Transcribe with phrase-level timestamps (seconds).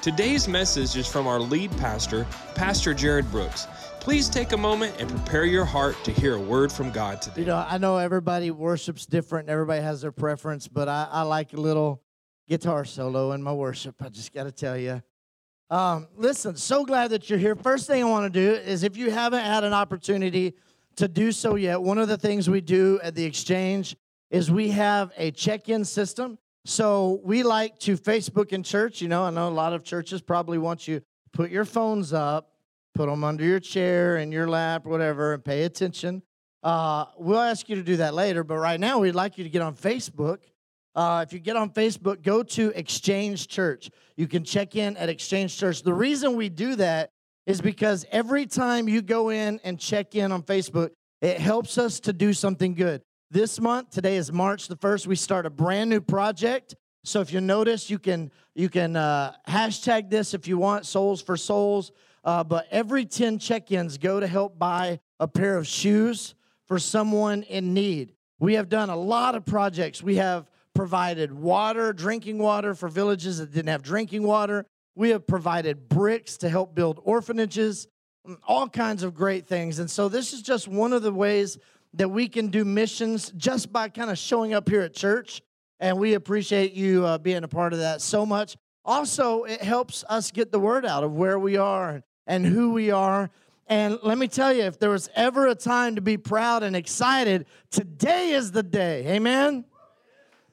[0.00, 3.66] Today's message is from our lead pastor, Pastor Jared Brooks.
[3.98, 7.40] Please take a moment and prepare your heart to hear a word from God today.
[7.40, 11.52] You know, I know everybody worships different, everybody has their preference, but I, I like
[11.52, 12.00] a little
[12.48, 13.96] guitar solo in my worship.
[14.00, 15.02] I just got to tell you.
[15.68, 17.56] Um, listen, so glad that you're here.
[17.56, 20.54] First thing I want to do is if you haven't had an opportunity
[20.94, 23.96] to do so yet, one of the things we do at the exchange
[24.30, 26.38] is we have a check in system.
[26.68, 29.00] So we like to Facebook in church.
[29.00, 31.00] You know, I know a lot of churches probably want you
[31.32, 32.52] put your phones up,
[32.94, 36.22] put them under your chair in your lap, whatever, and pay attention.
[36.62, 39.50] Uh, we'll ask you to do that later, but right now we'd like you to
[39.50, 40.38] get on Facebook
[40.98, 43.88] uh, if you get on Facebook, go to Exchange Church.
[44.16, 45.84] You can check in at Exchange Church.
[45.84, 47.10] The reason we do that
[47.46, 50.90] is because every time you go in and check in on Facebook,
[51.22, 53.02] it helps us to do something good.
[53.30, 56.74] This month, today is March the 1st, we start a brand new project.
[57.04, 61.20] So if you notice, you can you can uh, hashtag this if you want, Soles
[61.20, 61.92] for Souls.
[62.24, 66.34] Uh, but every 10 check-ins go to help buy a pair of shoes
[66.66, 68.14] for someone in need.
[68.38, 70.02] We have done a lot of projects.
[70.02, 74.64] We have provided water, drinking water for villages that didn't have drinking water.
[74.94, 77.88] We have provided bricks to help build orphanages,
[78.46, 79.80] all kinds of great things.
[79.80, 81.58] And so, this is just one of the ways
[81.94, 85.42] that we can do missions just by kind of showing up here at church.
[85.80, 88.56] And we appreciate you uh, being a part of that so much.
[88.84, 92.90] Also, it helps us get the word out of where we are and, who we
[92.90, 93.30] are.
[93.66, 96.74] And let me tell you, if there was ever a time to be proud and
[96.74, 99.06] excited, today is the day.
[99.08, 99.64] Amen?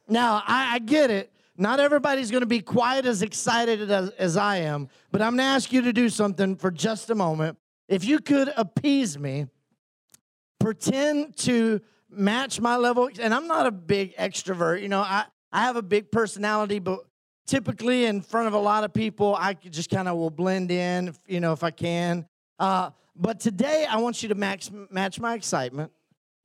[0.07, 1.31] Now, I, I get it.
[1.57, 5.37] Not everybody's going to be quite as excited as, as I am, but I'm going
[5.37, 7.57] to ask you to do something for just a moment.
[7.87, 9.47] If you could appease me,
[10.59, 14.81] pretend to match my level, and I'm not a big extrovert.
[14.81, 16.99] You know, I, I have a big personality, but
[17.47, 21.13] typically in front of a lot of people, I just kind of will blend in,
[21.27, 22.25] you know, if I can.
[22.59, 25.91] Uh, but today, I want you to match, match my excitement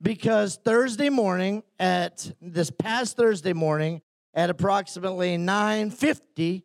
[0.01, 4.01] because Thursday morning at this past Thursday morning
[4.33, 6.63] at approximately 9:50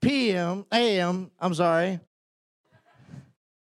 [0.00, 0.66] p.m.
[0.72, 1.30] a.m.
[1.38, 2.00] I'm sorry.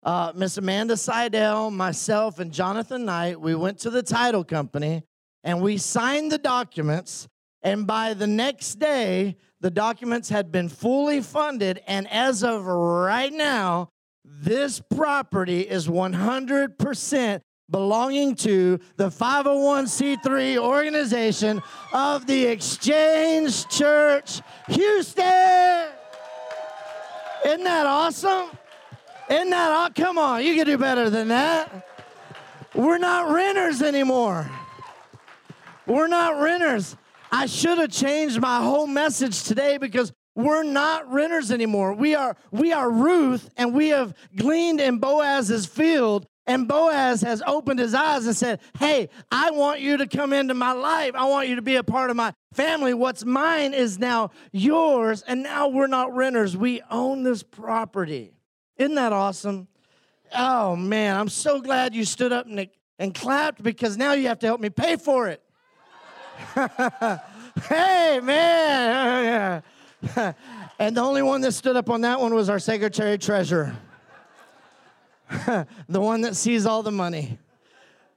[0.08, 5.04] Uh, Miss Amanda Seidel, myself, and Jonathan Knight, we went to the title company
[5.44, 7.28] and we signed the documents.
[7.62, 11.82] And by the next day, the documents had been fully funded.
[11.88, 13.90] And as of right now,
[14.24, 25.90] this property is 100% belonging to the 501c3 organization of the Exchange Church Houston.
[27.46, 28.57] Isn't that awesome?
[29.30, 29.94] Isn't that awesome?
[29.94, 31.86] Come on, you can do better than that.
[32.74, 34.50] We're not renters anymore.
[35.86, 36.96] We're not renters.
[37.32, 41.94] I should have changed my whole message today because we're not renters anymore.
[41.94, 47.44] We are we are Ruth and we have gleaned in Boaz's field and Boaz has
[47.46, 51.12] opened his eyes and said, Hey, I want you to come into my life.
[51.14, 52.94] I want you to be a part of my family.
[52.94, 55.24] What's mine is now yours.
[55.28, 56.56] And now we're not renters.
[56.56, 58.37] We own this property.
[58.78, 59.68] Isn't that awesome?
[60.36, 62.68] Oh, man, I'm so glad you stood up and,
[63.00, 65.42] and clapped because now you have to help me pay for it.
[67.70, 69.64] hey, man.
[70.80, 73.76] and the only one that stood up on that one was our secretary treasurer.
[75.90, 77.38] the one that sees all the money.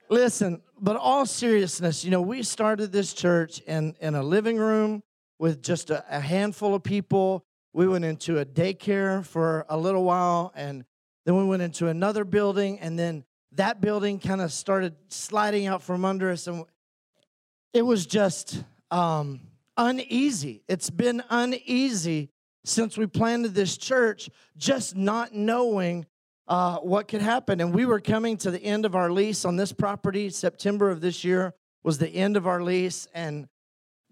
[0.08, 5.02] Listen, but all seriousness, you know, we started this church in, in a living room
[5.38, 7.44] with just a, a handful of people.
[7.72, 10.84] We went into a daycare for a little while, and
[11.24, 15.82] then we went into another building, and then that building kind of started sliding out
[15.82, 16.64] from under us, and
[17.72, 19.40] it was just um,
[19.76, 20.62] uneasy.
[20.68, 22.30] It's been uneasy
[22.64, 26.06] since we planted this church, just not knowing
[26.48, 27.60] uh, what could happen.
[27.60, 30.28] And we were coming to the end of our lease on this property.
[30.30, 33.48] September of this year was the end of our lease, and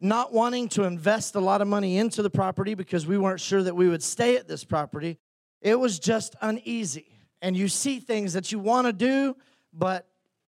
[0.00, 3.62] not wanting to invest a lot of money into the property because we weren't sure
[3.62, 5.18] that we would stay at this property,
[5.60, 7.06] it was just uneasy.
[7.42, 9.36] And you see things that you want to do,
[9.72, 10.08] but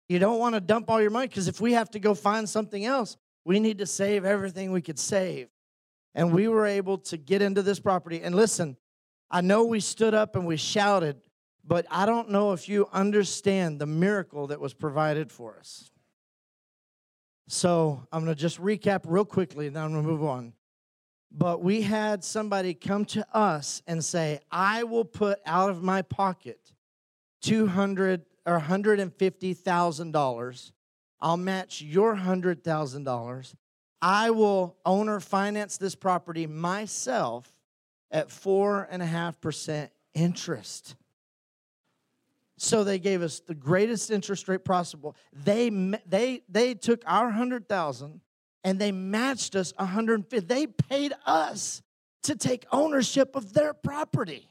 [0.08, 2.48] you don't want to dump all your money because if we have to go find
[2.48, 5.48] something else, we need to save everything we could save.
[6.14, 8.22] And we were able to get into this property.
[8.22, 8.76] And listen,
[9.30, 11.20] I know we stood up and we shouted,
[11.64, 15.90] but I don't know if you understand the miracle that was provided for us.
[17.48, 20.52] So I'm going to just recap real quickly and then I'm going to move on.
[21.32, 26.02] But we had somebody come to us and say, I will put out of my
[26.02, 26.72] pocket
[27.42, 30.72] 200 or $150,000.
[31.20, 33.54] I'll match your $100,000.
[34.00, 37.52] I will owner finance this property myself
[38.10, 40.94] at 4.5% interest.
[42.58, 45.14] So they gave us the greatest interest rate possible.
[45.32, 45.70] They,
[46.06, 48.20] they, they took our 100,000
[48.64, 50.46] and they matched us 150.
[50.46, 51.82] They paid us
[52.24, 54.48] to take ownership of their property.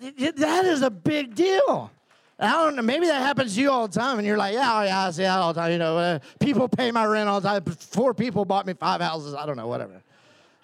[0.00, 1.90] That is a big deal.
[2.40, 2.82] I don't know.
[2.82, 5.10] Maybe that happens to you all the time, and you're like, "Yeah, oh, yeah, I
[5.10, 7.64] see that all the time." You know, uh, people pay my rent all the time.
[7.64, 9.34] Four people bought me five houses.
[9.34, 10.00] I don't know, whatever.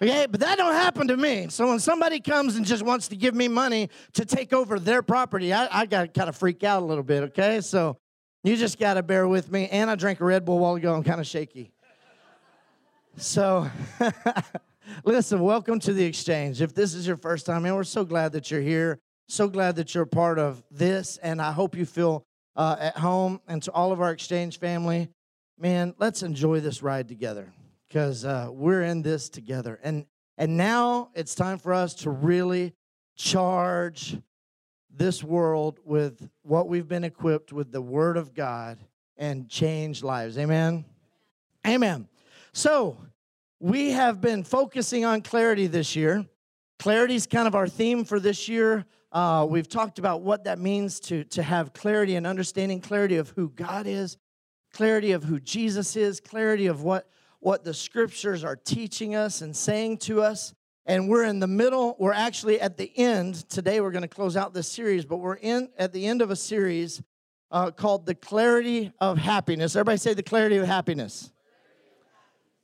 [0.01, 1.47] Okay, but that don't happen to me.
[1.49, 5.01] So when somebody comes and just wants to give me money to take over their
[5.01, 7.23] property, I, I got kind of freak out a little bit.
[7.23, 7.97] Okay, so
[8.43, 9.69] you just got to bear with me.
[9.69, 10.93] And I drank a Red Bull while ago.
[10.93, 11.71] I'm kind of shaky.
[13.15, 13.69] So,
[15.05, 16.61] listen, welcome to the exchange.
[16.61, 18.99] If this is your first time, man, we're so glad that you're here.
[19.29, 21.15] So glad that you're a part of this.
[21.23, 22.25] And I hope you feel
[22.57, 23.39] uh, at home.
[23.47, 25.07] And to all of our exchange family,
[25.57, 27.53] man, let's enjoy this ride together
[27.87, 29.79] because uh, we're in this together.
[29.83, 30.05] And,
[30.37, 32.73] and now it's time for us to really
[33.15, 34.17] charge
[34.89, 38.79] this world with what we've been equipped with the Word of God
[39.17, 40.37] and change lives.
[40.37, 40.85] Amen?
[41.65, 42.07] Amen.
[42.53, 42.97] So,
[43.59, 46.25] we have been focusing on clarity this year.
[46.77, 48.85] Clarity is kind of our theme for this year.
[49.11, 53.29] Uh, we've talked about what that means to, to have clarity and understanding clarity of
[53.29, 54.17] who God is,
[54.73, 57.09] clarity of who Jesus is, clarity of what,
[57.45, 60.51] what the scriptures are teaching us and saying to us.
[60.87, 63.47] And we're in the middle we're actually at the end.
[63.49, 66.31] Today we're going to close out this series but we're in at the end of
[66.31, 67.03] a series
[67.51, 69.75] uh, called the clarity of happiness.
[69.75, 71.31] Everybody say the clarity of happiness.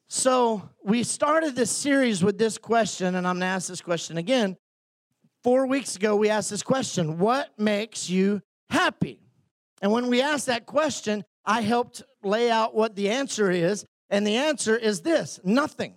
[0.08, 4.18] So we started this series with this question and i'm going to ask this question
[4.18, 4.58] again.
[5.44, 8.42] Four weeks ago we asked this question what makes you
[8.72, 9.20] happy?
[9.80, 14.28] And when we asked that question i helped lay out what the answer is and
[14.28, 15.96] the answer is this nothing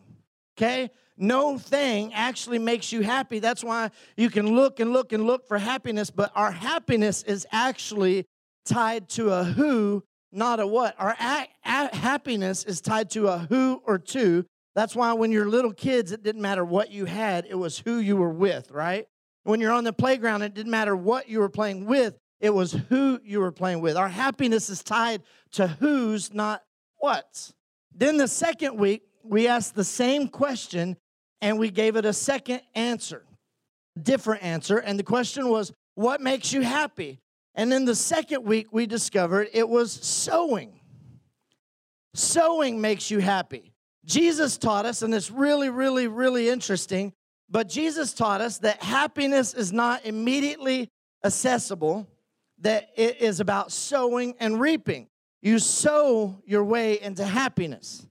[0.56, 3.38] okay no thing actually makes you happy.
[3.38, 7.46] That's why you can look and look and look for happiness, but our happiness is
[7.52, 8.26] actually
[8.64, 10.02] tied to a who,
[10.32, 10.94] not a what.
[10.98, 14.44] Our a- a- happiness is tied to a who or two.
[14.74, 17.98] That's why when you're little kids, it didn't matter what you had, it was who
[17.98, 19.06] you were with, right?
[19.44, 22.72] When you're on the playground, it didn't matter what you were playing with, it was
[22.72, 23.96] who you were playing with.
[23.96, 25.22] Our happiness is tied
[25.52, 26.64] to who's, not
[26.96, 27.52] what's.
[27.94, 30.96] Then the second week, we asked the same question
[31.40, 33.24] and we gave it a second answer,
[34.00, 34.78] different answer.
[34.78, 37.20] And the question was, What makes you happy?
[37.54, 40.80] And then the second week, we discovered it was sewing.
[42.14, 43.72] Sewing makes you happy.
[44.04, 47.12] Jesus taught us, and it's really, really, really interesting,
[47.48, 50.90] but Jesus taught us that happiness is not immediately
[51.24, 52.08] accessible,
[52.58, 55.08] that it is about sowing and reaping.
[55.44, 58.04] You sow your way into happiness.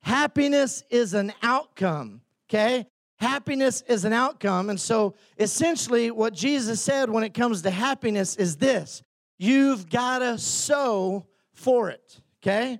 [0.00, 2.86] Happiness is an outcome okay?
[3.18, 4.70] Happiness is an outcome.
[4.70, 9.02] And so essentially, what Jesus said when it comes to happiness is this
[9.38, 12.78] you've got to sow for it, okay?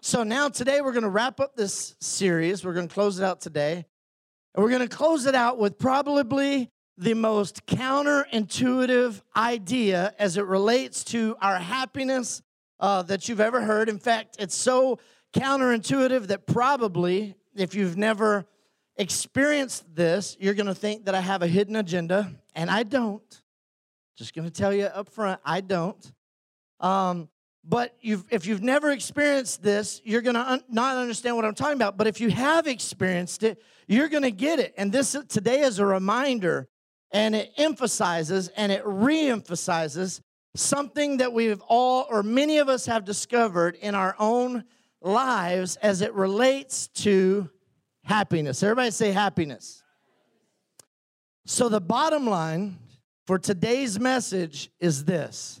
[0.00, 2.64] So now today we're going to wrap up this series.
[2.64, 3.84] We're going to close it out today.
[4.54, 10.44] And we're going to close it out with probably the most counterintuitive idea as it
[10.44, 12.42] relates to our happiness
[12.80, 13.88] uh, that you've ever heard.
[13.88, 14.98] In fact, it's so
[15.32, 18.46] counterintuitive that probably, if you've never
[18.96, 23.42] experienced this, you're going to think that I have a hidden agenda, and I don't.
[24.16, 26.12] Just going to tell you up front, I don't.
[26.80, 27.28] Um,
[27.64, 31.54] but you've, if you've never experienced this, you're going to un- not understand what I'm
[31.54, 31.96] talking about.
[31.96, 34.74] But if you have experienced it, you're going to get it.
[34.76, 36.68] And this today is a reminder,
[37.10, 40.20] and it emphasizes and it re-emphasizes
[40.54, 44.64] something that we've all, or many of us, have discovered in our own
[45.00, 47.50] lives as it relates to
[48.04, 48.62] happiness.
[48.62, 49.82] Everybody say happiness.
[51.46, 52.78] So, the bottom line
[53.26, 55.60] for today's message is this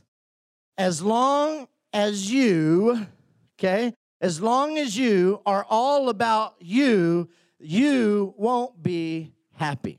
[0.78, 3.06] as long as you,
[3.58, 9.98] okay, as long as you are all about you, you won't be happy.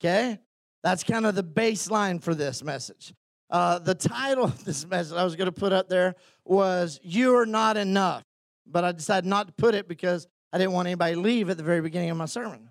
[0.00, 0.38] Okay?
[0.82, 3.12] That's kind of the baseline for this message.
[3.48, 7.46] Uh, the title of this message I was going to put up there was You're
[7.46, 8.22] Not Enough.
[8.66, 11.56] But I decided not to put it because I didn't want anybody to leave at
[11.56, 12.70] the very beginning of my sermon.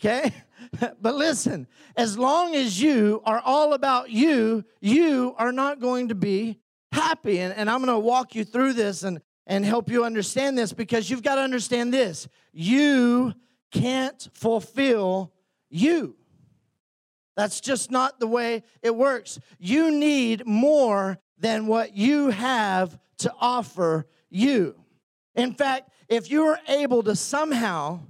[0.00, 0.32] Okay?
[1.00, 6.14] but listen, as long as you are all about you, you are not going to
[6.14, 6.58] be
[6.92, 7.38] happy.
[7.38, 10.72] And, and I'm going to walk you through this and, and help you understand this
[10.72, 12.28] because you've got to understand this.
[12.52, 13.34] You
[13.70, 15.32] can't fulfill
[15.70, 16.16] you.
[17.38, 19.38] That's just not the way it works.
[19.60, 24.74] You need more than what you have to offer you.
[25.36, 28.00] In fact, if you are able to somehow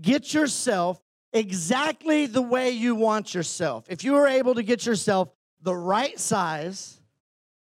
[0.00, 1.02] get yourself
[1.34, 5.28] exactly the way you want yourself, if you are able to get yourself
[5.60, 6.98] the right size,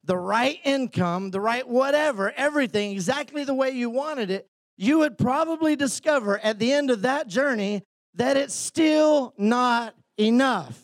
[0.04, 4.46] the right income, the right whatever, everything exactly the way you wanted it,
[4.76, 10.78] you would probably discover at the end of that journey that it's still not enough,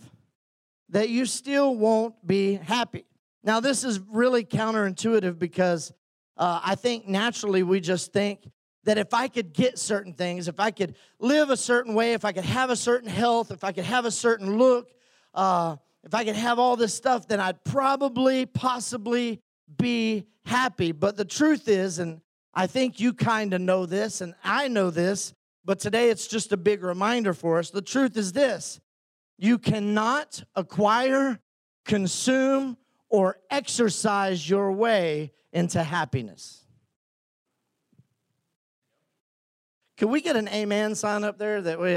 [0.95, 3.05] that you still won't be happy.
[3.43, 5.93] Now, this is really counterintuitive because
[6.37, 8.49] uh, I think naturally we just think
[8.85, 12.25] that if I could get certain things, if I could live a certain way, if
[12.25, 14.89] I could have a certain health, if I could have a certain look,
[15.35, 19.41] uh, if I could have all this stuff, then I'd probably, possibly
[19.77, 20.93] be happy.
[20.93, 22.21] But the truth is, and
[22.55, 25.35] I think you kind of know this, and I know this,
[25.65, 27.71] but today it's just a big reminder for us.
[27.71, 28.79] The truth is this
[29.39, 31.41] you cannot acquire,
[31.85, 32.77] consume,
[33.09, 36.65] or exercise your way into happiness.
[39.97, 41.95] Can we get an amen sign up there that we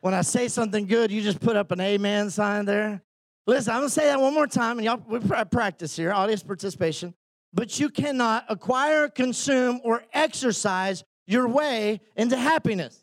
[0.00, 3.02] when I say something good, you just put up an amen sign there?
[3.46, 7.14] Listen, I'm gonna say that one more time, and y'all we practice here, audience participation.
[7.54, 13.01] But you cannot acquire, consume, or exercise your way into happiness.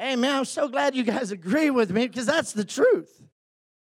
[0.00, 3.20] Hey man, I'm so glad you guys agree with me because that's the truth.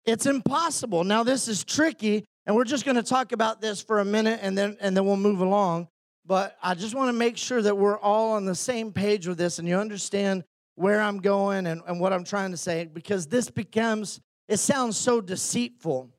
[0.06, 1.02] It's impossible.
[1.02, 4.56] Now, this is tricky, and we're just gonna talk about this for a minute and
[4.56, 5.88] then and then we'll move along.
[6.24, 9.38] But I just want to make sure that we're all on the same page with
[9.38, 10.44] this and you understand
[10.76, 14.96] where I'm going and, and what I'm trying to say because this becomes, it sounds
[14.96, 16.10] so deceitful.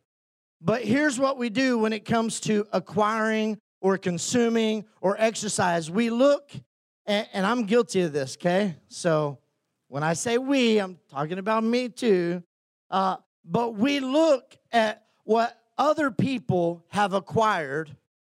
[0.62, 5.91] But here's what we do when it comes to acquiring or consuming or exercise.
[5.91, 6.51] We look,
[7.05, 8.75] and, and I'm guilty of this, okay?
[8.88, 9.38] So
[9.89, 12.41] when I say we, I'm talking about me too.
[12.89, 17.96] Uh, but we look at what other people have acquired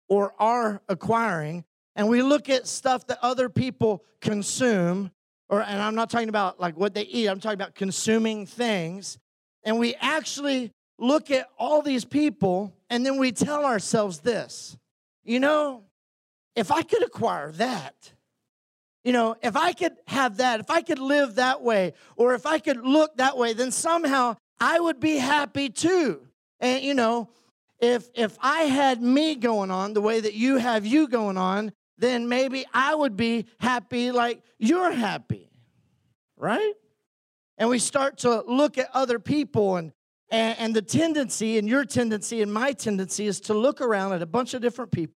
[0.08, 1.64] or are acquiring,
[1.94, 5.10] and we look at stuff that other people consume,
[5.48, 9.18] or and I'm not talking about like what they eat, I'm talking about consuming things,
[9.62, 14.76] and we actually look at all these people and then we tell ourselves this
[15.24, 15.84] you know,
[16.56, 18.12] if I could acquire that,
[19.04, 22.46] you know, if I could have that, if I could live that way, or if
[22.46, 26.26] I could look that way, then somehow I would be happy too.
[26.60, 27.30] And, you know,
[27.80, 31.72] if if I had me going on the way that you have you going on,
[31.96, 35.50] then maybe I would be happy like you're happy.
[36.36, 36.74] Right?
[37.56, 39.92] And we start to look at other people and
[40.30, 44.22] and, and the tendency and your tendency and my tendency is to look around at
[44.22, 45.14] a bunch of different people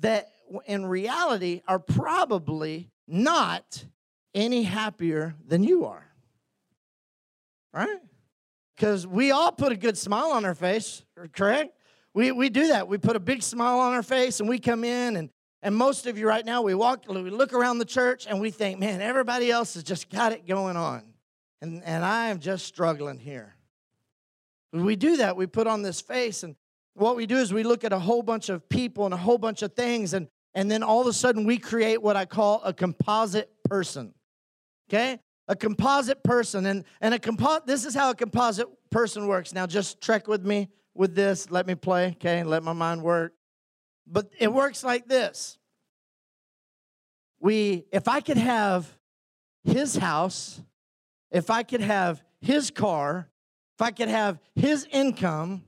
[0.00, 0.30] that
[0.66, 3.84] in reality are probably not
[4.34, 6.06] any happier than you are.
[7.72, 8.00] Right?
[8.80, 11.04] because we all put a good smile on our face,
[11.34, 11.76] correct?
[12.14, 12.88] We, we do that.
[12.88, 15.30] We put a big smile on our face and we come in and
[15.62, 18.50] and most of you right now, we walk, we look around the church and we
[18.50, 21.02] think, man, everybody else has just got it going on.
[21.60, 23.54] And, and I am just struggling here.
[24.72, 26.56] We do that, we put on this face, and
[26.94, 29.36] what we do is we look at a whole bunch of people and a whole
[29.36, 32.60] bunch of things, and, and then all of a sudden we create what I call
[32.64, 34.14] a composite person.
[34.88, 35.20] Okay?
[35.50, 36.64] a composite person.
[36.64, 39.52] And, and a compo- this is how a composite person works.
[39.52, 41.50] Now just trek with me with this.
[41.50, 42.44] Let me play okay?
[42.44, 43.34] Let my mind work.
[44.06, 45.58] But it works like this.
[47.40, 48.86] We if i could have
[49.64, 50.60] his house
[51.30, 53.30] if i could have his car
[53.76, 55.64] if i could have his income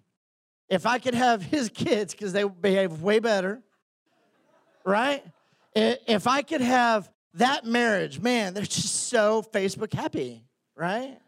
[0.69, 3.63] if i could have his kids because they behave way better
[4.85, 5.25] right
[5.75, 10.45] if i could have that marriage, man, they're just so Facebook happy,
[10.77, 11.19] right?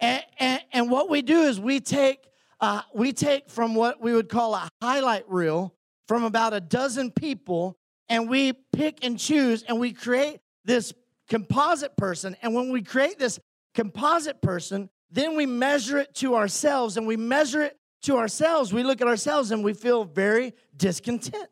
[0.00, 2.20] And, and, and what we do is we take
[2.58, 5.74] uh, we take from what we would call a highlight reel
[6.08, 7.76] from about a dozen people,
[8.08, 10.94] and we pick and choose, and we create this
[11.28, 12.34] composite person.
[12.40, 13.38] And when we create this
[13.74, 18.72] composite person, then we measure it to ourselves, and we measure it to ourselves.
[18.72, 21.48] We look at ourselves and we feel very discontent.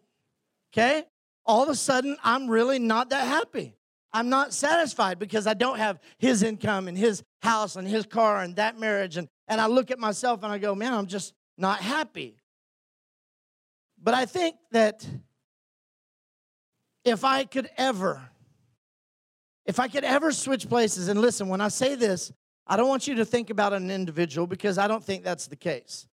[0.74, 1.04] Okay?
[1.46, 3.76] all of a sudden I'm really not that happy.
[4.12, 8.42] I'm not satisfied because I don't have his income and his house and his car
[8.42, 9.16] and that marriage.
[9.16, 12.36] And, and I look at myself and I go, man, I'm just not happy.
[14.00, 15.06] But I think that
[17.04, 18.30] if I could ever
[19.66, 22.30] if I could ever switch places, and listen, when I say this,
[22.66, 25.56] I don't want you to think about an individual because I don't think that's the
[25.56, 26.06] case.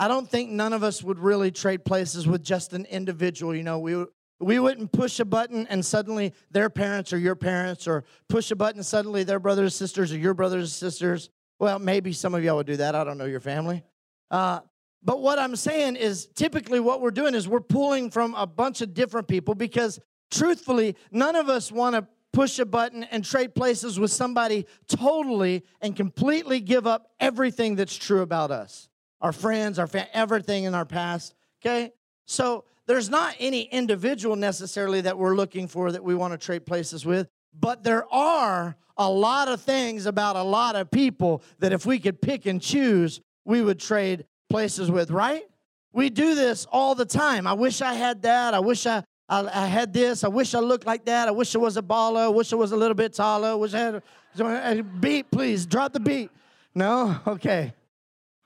[0.00, 3.54] I don't think none of us would really trade places with just an individual.
[3.54, 4.06] You know, we
[4.38, 8.56] we wouldn't push a button and suddenly their parents are your parents, or push a
[8.56, 11.30] button and suddenly their brothers and sisters are your brothers and sisters.
[11.58, 12.94] Well, maybe some of y'all would do that.
[12.94, 13.82] I don't know your family.
[14.30, 14.60] Uh,
[15.02, 18.80] but what I'm saying is typically what we're doing is we're pulling from a bunch
[18.80, 19.98] of different people because
[20.30, 25.64] truthfully, none of us want to push a button and trade places with somebody totally
[25.80, 28.88] and completely give up everything that's true about us
[29.20, 31.34] our friends, our family, everything in our past.
[31.60, 31.92] Okay?
[32.26, 36.66] So there's not any individual necessarily that we're looking for that we want to trade
[36.66, 41.72] places with, but there are a lot of things about a lot of people that
[41.72, 45.44] if we could pick and choose, we would trade places with, right?
[45.92, 47.46] We do this all the time.
[47.46, 48.54] I wish I had that.
[48.54, 50.24] I wish I, I, I had this.
[50.24, 51.28] I wish I looked like that.
[51.28, 52.24] I wish I was a baller.
[52.24, 53.48] I wish I was a little bit taller.
[53.48, 55.66] I wish I had a beat, please.
[55.66, 56.30] Drop the beat.
[56.74, 57.16] No?
[57.26, 57.72] Okay.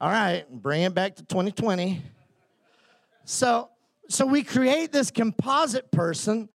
[0.03, 0.45] All right.
[0.51, 2.03] Bring it back to 2020.
[3.25, 3.69] So
[4.09, 6.49] so we create this composite person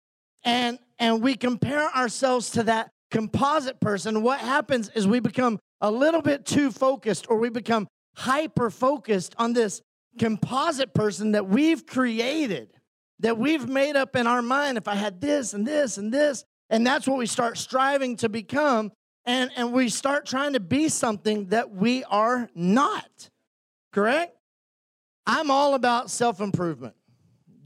[0.44, 5.89] and and we compare ourselves to that composite person what happens is we become a
[5.89, 7.88] little bit too focused or we become
[8.18, 9.82] hyper focused on this
[10.20, 12.74] composite person that we've created
[13.20, 16.44] that we've made up in our mind if i had this and this and this
[16.70, 18.92] and that's what we start striving to become
[19.25, 23.30] and and we start trying to be something that we are not
[23.98, 24.36] correct
[25.25, 26.94] i'm all about self improvement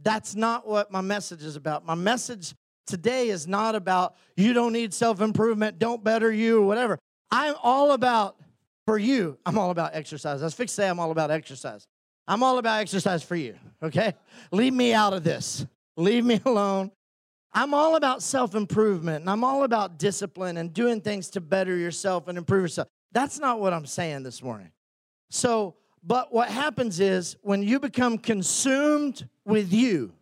[0.03, 1.85] that's not what my message is about.
[1.85, 2.55] My message
[2.87, 6.97] today is not about you don't need self improvement, don't better you, or whatever.
[7.29, 8.37] I'm all about,
[8.85, 10.41] for you, I'm all about exercise.
[10.41, 11.85] I was fixed to say I'm all about exercise.
[12.27, 14.13] I'm all about exercise for you, okay?
[14.51, 15.65] Leave me out of this.
[15.97, 16.91] Leave me alone.
[17.53, 21.75] I'm all about self improvement and I'm all about discipline and doing things to better
[21.75, 22.87] yourself and improve yourself.
[23.11, 24.71] That's not what I'm saying this morning.
[25.29, 30.13] So, but what happens is when you become consumed with you,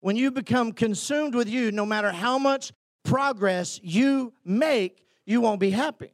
[0.00, 2.72] when you become consumed with you, no matter how much
[3.04, 6.12] progress you make, you won't be happy.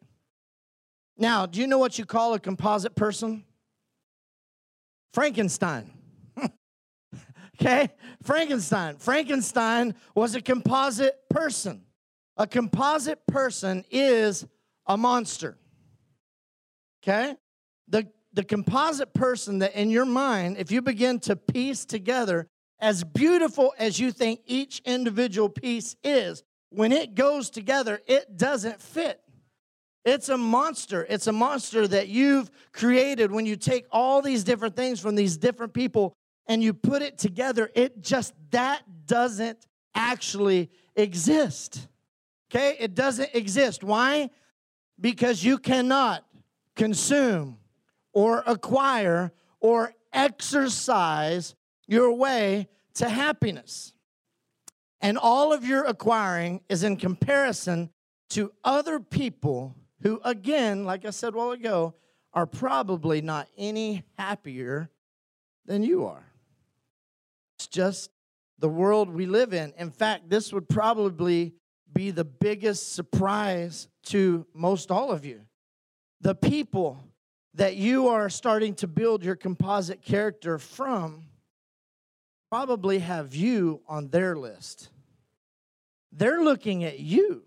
[1.19, 3.45] Now, do you know what you call a composite person?
[5.13, 5.93] Frankenstein.
[7.61, 7.91] okay?
[8.23, 8.97] Frankenstein.
[8.97, 11.83] Frankenstein was a composite person.
[12.37, 14.47] A composite person is
[14.87, 15.57] a monster.
[17.03, 17.37] Okay?
[17.89, 22.49] The the composite person that in your mind, if you begin to piece together,
[22.81, 28.83] as beautiful as you think each individual piece is, when it goes together, it doesn't
[28.83, 29.21] fit.
[30.05, 31.07] It's a monster.
[31.09, 35.37] It's a monster that you've created when you take all these different things from these
[35.37, 36.13] different people
[36.47, 37.71] and you put it together.
[37.75, 41.89] It just, that doesn't actually exist.
[42.51, 42.77] Okay?
[42.79, 43.83] It doesn't exist.
[43.83, 44.29] Why?
[45.01, 46.27] Because you cannot
[46.77, 47.59] consume
[48.15, 51.55] or acquire or exercise
[51.87, 53.93] your way to happiness.
[55.01, 57.91] And all of your acquiring is in comparison
[58.31, 61.95] to other people who, again, like I said a while ago,
[62.33, 64.89] are probably not any happier
[65.67, 66.25] than you are.
[67.59, 68.11] It's just
[68.59, 69.73] the world we live in.
[69.77, 71.55] In fact, this would probably
[71.93, 75.43] be the biggest surprise to most all of you.
[76.21, 77.04] The people
[77.55, 81.25] that you are starting to build your composite character from
[82.51, 84.91] probably have you on their list.
[86.13, 87.43] They're looking at you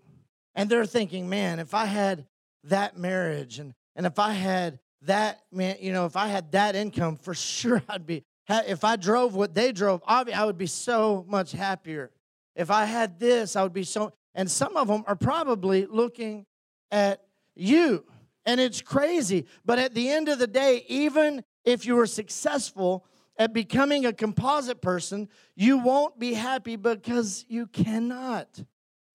[0.54, 2.26] and they're thinking, man, if I had
[2.64, 6.74] that marriage and, and if I had that, man, you know, if I had that
[6.74, 11.24] income, for sure I'd be, if I drove what they drove, I would be so
[11.28, 12.10] much happier.
[12.56, 16.46] If I had this, I would be so, and some of them are probably looking
[16.90, 17.22] at
[17.54, 18.04] you
[18.48, 19.44] and it's crazy.
[19.66, 23.04] But at the end of the day, even if you are successful
[23.38, 28.64] at becoming a composite person, you won't be happy because you cannot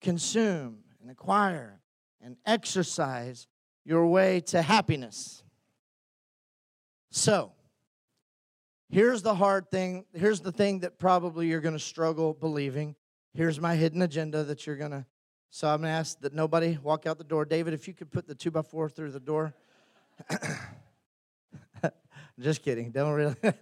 [0.00, 1.80] consume and acquire
[2.22, 3.48] and exercise
[3.84, 5.42] your way to happiness.
[7.10, 7.50] So,
[8.88, 10.04] here's the hard thing.
[10.14, 12.94] Here's the thing that probably you're going to struggle believing.
[13.34, 15.06] Here's my hidden agenda that you're going to
[15.54, 17.44] so I'm going to ask that nobody walk out the door.
[17.44, 19.54] David, if you could put the two by four through the door.
[22.40, 22.90] Just kidding.
[22.90, 23.36] Don't really.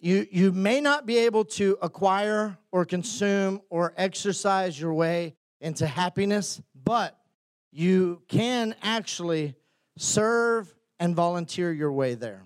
[0.00, 5.86] you, you may not be able to acquire or consume or exercise your way into
[5.86, 7.18] happiness, but
[7.70, 9.54] you can actually
[9.98, 12.42] serve and volunteer your way there.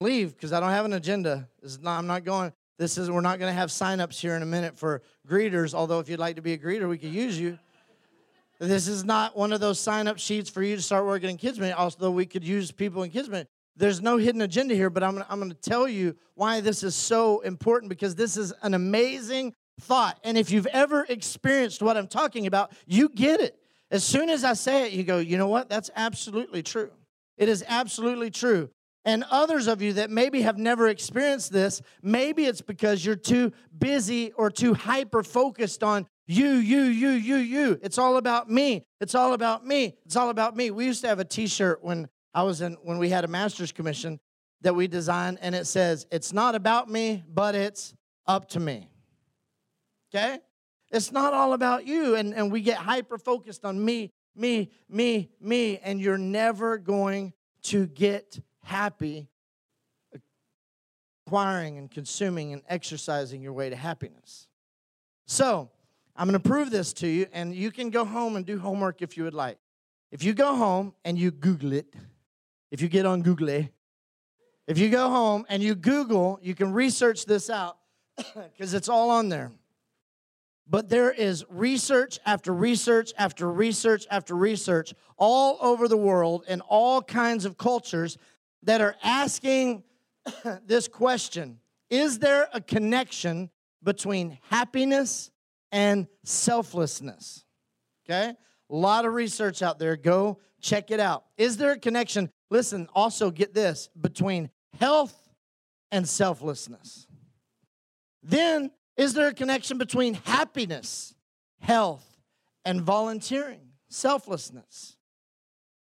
[0.00, 1.48] Leave because I don't have an agenda.
[1.80, 2.52] Not, I'm not going.
[2.78, 6.00] This is we're not going to have sign-ups here in a minute for greeters, although
[6.00, 7.58] if you'd like to be a greeter, we could use you.
[8.58, 11.60] This is not one of those sign-up sheets for you to start working in kids
[11.76, 13.28] although we could use people in kids.
[13.76, 16.94] There's no hidden agenda here, but I'm I'm going to tell you why this is
[16.94, 20.18] so important because this is an amazing thought.
[20.22, 23.58] And if you've ever experienced what I'm talking about, you get it.
[23.90, 25.68] As soon as I say it, you go, you know what?
[25.68, 26.90] That's absolutely true.
[27.36, 28.70] It is absolutely true.
[29.04, 33.52] And others of you that maybe have never experienced this, maybe it's because you're too
[33.76, 37.78] busy or too hyper focused on you, you, you, you, you.
[37.82, 38.86] It's all about me.
[39.00, 39.94] It's all about me.
[40.06, 40.70] It's all about me.
[40.70, 43.72] We used to have a t-shirt when I was in when we had a master's
[43.72, 44.18] commission
[44.62, 47.94] that we designed and it says, "It's not about me, but it's
[48.26, 48.88] up to me."
[50.14, 50.38] Okay?
[50.90, 55.30] It's not all about you and and we get hyper focused on me, me, me,
[55.40, 59.28] me and you're never going to get happy
[61.26, 64.48] acquiring and consuming and exercising your way to happiness.
[65.26, 65.70] So,
[66.16, 69.02] I'm going to prove this to you, and you can go home and do homework
[69.02, 69.58] if you would like.
[70.12, 71.92] If you go home and you Google it,
[72.70, 73.66] if you get on Google,
[74.68, 77.78] if you go home and you Google, you can research this out
[78.16, 79.50] because it's all on there.
[80.68, 86.60] But there is research after research after research after research all over the world in
[86.62, 88.16] all kinds of cultures
[88.64, 89.84] that are asking
[90.66, 91.58] this question
[91.90, 93.50] Is there a connection
[93.82, 95.30] between happiness
[95.70, 97.44] and selflessness?
[98.04, 98.34] Okay?
[98.70, 99.96] A lot of research out there.
[99.96, 101.24] Go check it out.
[101.36, 102.30] Is there a connection?
[102.50, 104.50] Listen, also get this between
[104.80, 105.16] health
[105.92, 107.06] and selflessness.
[108.22, 111.14] Then, is there a connection between happiness,
[111.60, 112.18] health,
[112.64, 114.96] and volunteering, selflessness?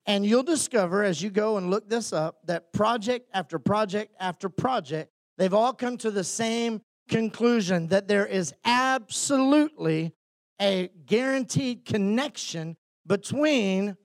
[0.05, 4.49] And you'll discover as you go and look this up that project after project after
[4.49, 10.13] project, they've all come to the same conclusion that there is absolutely
[10.61, 13.97] a guaranteed connection between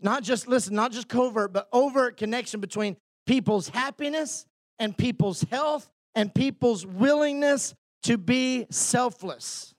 [0.00, 2.96] not just listen not just covert but overt connection between
[3.26, 4.46] people's happiness
[4.78, 9.74] and people's health and people's willingness to be selfless.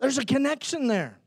[0.00, 1.18] There's a connection there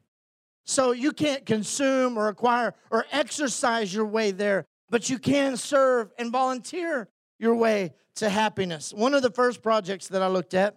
[0.67, 6.11] so you can't consume or acquire or exercise your way there, but you can serve
[6.19, 7.07] and volunteer
[7.39, 8.93] your way to happiness.
[8.93, 10.75] One of the first projects that I looked at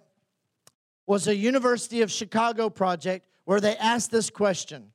[1.09, 4.93] was a University of Chicago project where they asked this question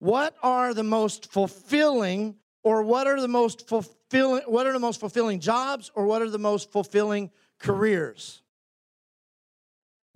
[0.00, 4.98] What are the most fulfilling or what are the most fulfilling what are the most
[4.98, 8.42] fulfilling jobs or what are the most fulfilling careers?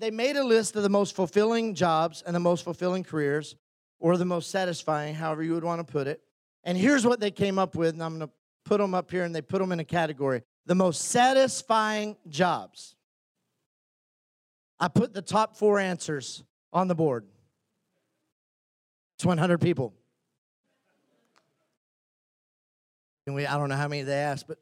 [0.00, 3.54] They made a list of the most fulfilling jobs and the most fulfilling careers
[3.98, 6.20] or the most satisfying, however you would want to put it.
[6.64, 8.34] And here's what they came up with, and I'm going to
[8.64, 12.94] put them up here and they put them in a category the most satisfying jobs.
[14.78, 17.24] I put the top four answers on the board.
[19.16, 19.94] It's 100 people.
[23.26, 24.58] And we, I don't know how many they asked, but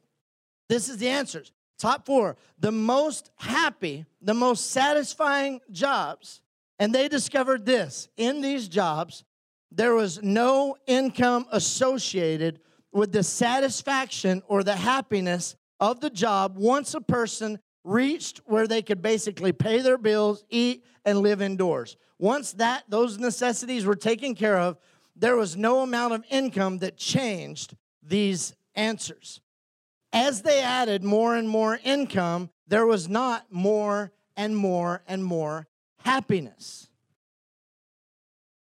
[0.68, 1.52] this is the answers.
[1.76, 2.36] Top four.
[2.60, 6.40] The most happy, the most satisfying jobs
[6.78, 9.24] and they discovered this in these jobs,
[9.70, 12.60] there was no income associated
[12.92, 18.82] with the satisfaction or the happiness of the job once a person reached where they
[18.82, 21.96] could basically pay their bills, eat, and live indoors.
[22.18, 24.78] Once that those necessities were taken care of,
[25.14, 29.40] there was no amount of income that changed these answers.
[30.12, 35.66] As they added more and more income, there was not more and more and more
[36.06, 36.86] happiness.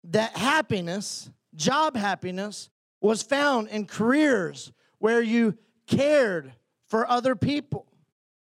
[0.05, 2.71] That happiness, job happiness,
[3.03, 6.55] was found in careers where you cared
[6.89, 7.87] for other people,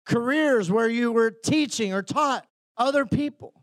[0.06, 3.54] careers where you were teaching or taught other people,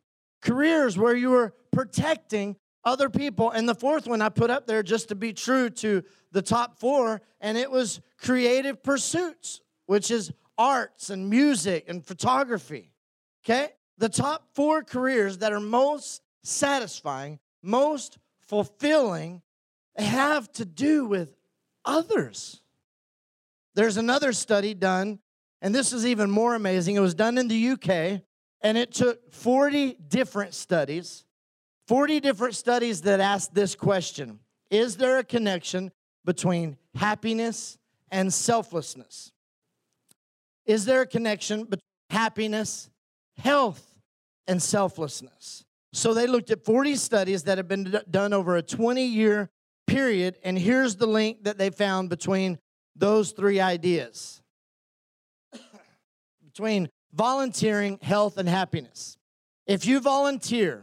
[0.43, 3.51] careers where you were protecting other people.
[3.51, 6.79] And the fourth one I put up there just to be true to the top
[6.79, 12.93] four, and it was creative pursuits, which is arts and music and photography.
[13.43, 13.71] Okay?
[14.01, 19.43] The top four careers that are most satisfying, most fulfilling,
[19.95, 21.37] have to do with
[21.85, 22.63] others.
[23.75, 25.19] There's another study done,
[25.61, 26.97] and this is even more amazing.
[26.97, 28.23] It was done in the UK,
[28.63, 31.27] and it took 40 different studies,
[31.87, 35.93] 40 different studies that asked this question Is there a connection
[36.25, 37.77] between happiness
[38.11, 39.31] and selflessness?
[40.65, 42.89] Is there a connection between happiness,
[43.37, 43.90] health,
[44.51, 45.65] and selflessness.
[45.93, 49.49] So they looked at 40 studies that have been done over a 20 year
[49.87, 52.59] period, and here's the link that they found between
[52.97, 54.43] those three ideas
[56.45, 59.17] between volunteering, health, and happiness.
[59.69, 60.83] If you volunteer,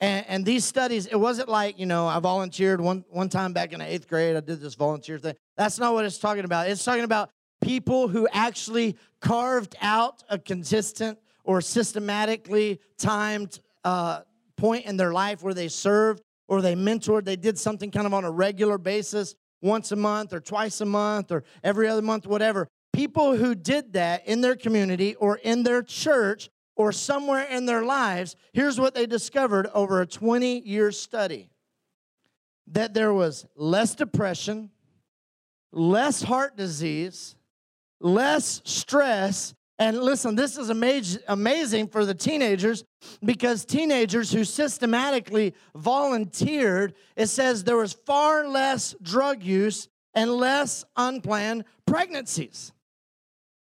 [0.00, 3.72] and, and, these studies, it wasn't like, you know, I volunteered one, one time back
[3.72, 5.36] in the eighth grade, I did this volunteer thing.
[5.56, 6.68] That's not what it's talking about.
[6.68, 7.30] It's talking about
[7.62, 14.20] people who actually carved out a consistent or systematically timed uh,
[14.56, 18.14] point in their life where they served or they mentored, they did something kind of
[18.14, 22.26] on a regular basis, once a month or twice a month or every other month,
[22.26, 22.68] whatever.
[22.92, 27.84] People who did that in their community or in their church or somewhere in their
[27.84, 31.50] lives, here's what they discovered over a 20 year study
[32.68, 34.70] that there was less depression,
[35.72, 37.36] less heart disease,
[38.00, 42.82] less stress, and listen, this is amazing for the teenagers
[43.22, 50.84] because teenagers who systematically volunteered, it says there was far less drug use and less
[50.96, 52.72] unplanned pregnancies.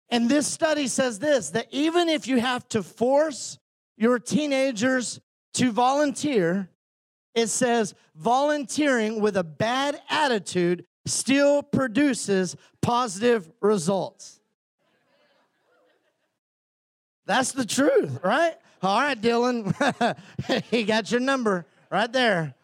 [0.09, 3.57] And this study says this that even if you have to force
[3.97, 5.21] your teenagers
[5.53, 6.69] to volunteer,
[7.33, 14.40] it says volunteering with a bad attitude still produces positive results.
[17.25, 18.55] That's the truth, right?
[18.81, 20.17] All right, Dylan,
[20.71, 22.55] he got your number right there.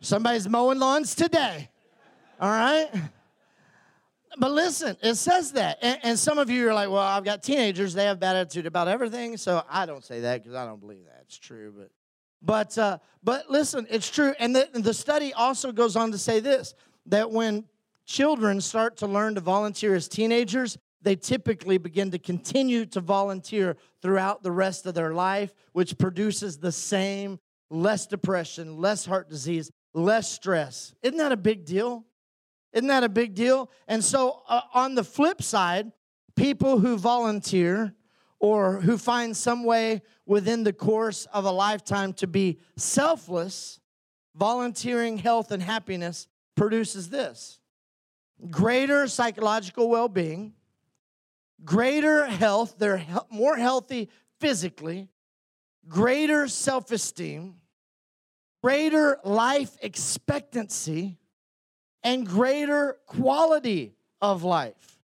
[0.00, 1.68] Somebody's mowing lawns today.
[2.40, 2.88] All right?
[4.38, 5.78] But listen, it says that.
[5.82, 8.66] And, and, some of you are like, well, I've got teenagers, they have bad attitude
[8.66, 9.36] about everything.
[9.38, 11.22] So I don't say that because I don't believe that.
[11.22, 11.72] It's true.
[11.76, 11.90] But
[12.42, 14.34] but uh, but listen, it's true.
[14.38, 16.74] And the, the study also goes on to say this
[17.06, 17.64] that when
[18.04, 23.76] children start to learn to volunteer as teenagers, they typically begin to continue to volunteer
[24.02, 27.38] throughout the rest of their life, which produces the same
[27.70, 30.96] less depression, less heart disease, less stress.
[31.02, 32.04] Isn't that a big deal?
[32.72, 33.70] Isn't that a big deal?
[33.86, 35.92] And so, uh, on the flip side,
[36.34, 37.94] people who volunteer
[38.40, 43.78] or who find some way within the course of a lifetime to be selfless,
[44.34, 47.60] volunteering health and happiness produces this
[48.50, 50.52] greater psychological well being,
[51.64, 54.08] greater health, they're he- more healthy
[54.40, 55.08] physically,
[55.88, 57.56] greater self esteem,
[58.62, 61.18] greater life expectancy,
[62.02, 64.98] and greater quality of life.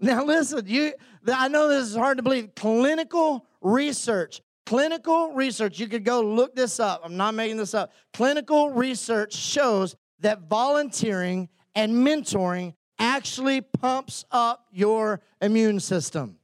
[0.00, 0.94] Now, listen, you,
[1.30, 2.54] I know this is hard to believe.
[2.54, 7.02] Clinical research, clinical research, you could go look this up.
[7.04, 7.92] I'm not making this up.
[8.14, 16.36] Clinical research shows that volunteering and mentoring actually pumps up your immune system.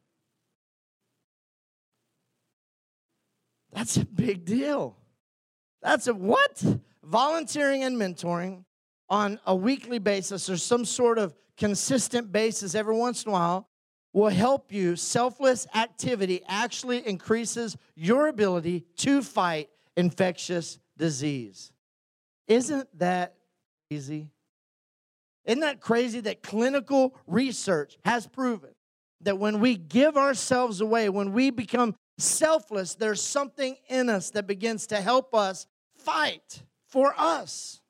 [3.73, 4.97] That's a big deal.
[5.83, 6.65] That's a what?
[7.05, 8.65] Volunteering and mentoring
[9.09, 13.69] on a weekly basis or some sort of consistent basis every once in a while
[14.13, 14.97] will help you.
[14.97, 21.71] Selfless activity actually increases your ability to fight infectious disease.
[22.49, 23.35] Isn't that
[23.91, 24.31] easy?
[25.47, 28.71] Isn't that crazy that clinical research has proven
[29.23, 34.47] that when we give ourselves away, when we become selfless, there's something in us that
[34.47, 37.81] begins to help us fight for us.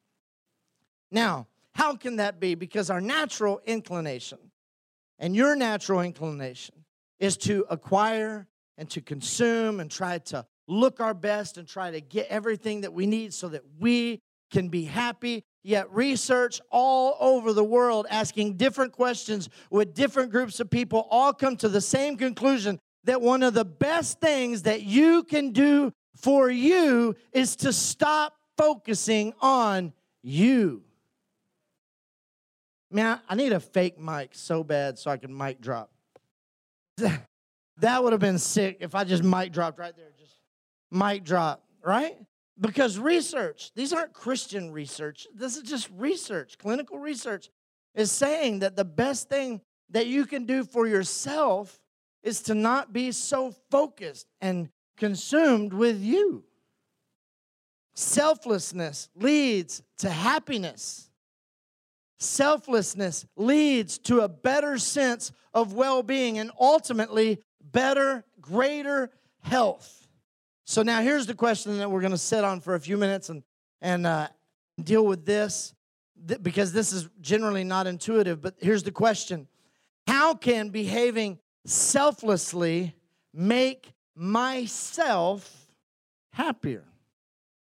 [1.10, 2.54] Now, how can that be?
[2.54, 4.38] Because our natural inclination
[5.18, 6.74] and your natural inclination
[7.18, 12.00] is to acquire and to consume and try to look our best and try to
[12.00, 17.52] get everything that we need so that we can be happy Yet, research all over
[17.52, 22.16] the world asking different questions with different groups of people all come to the same
[22.16, 27.72] conclusion that one of the best things that you can do for you is to
[27.72, 30.84] stop focusing on you.
[32.88, 35.90] Man, I need a fake mic so bad so I can mic drop.
[37.80, 40.08] That would have been sick if I just mic dropped right there.
[40.18, 40.32] Just
[40.90, 42.16] mic drop, right?
[42.58, 47.50] Because research, these aren't Christian research, this is just research, clinical research,
[47.94, 51.78] is saying that the best thing that you can do for yourself
[52.22, 56.44] is to not be so focused and consumed with you.
[57.94, 61.10] Selflessness leads to happiness.
[62.18, 69.10] Selflessness leads to a better sense of well being and ultimately better, greater
[69.42, 70.05] health.
[70.68, 73.28] So now here's the question that we're going to sit on for a few minutes
[73.28, 73.44] and
[73.80, 74.28] and uh,
[74.82, 75.74] deal with this
[76.26, 78.40] th- because this is generally not intuitive.
[78.42, 79.46] But here's the question:
[80.08, 82.96] How can behaving selflessly
[83.32, 85.68] make myself
[86.32, 86.84] happier?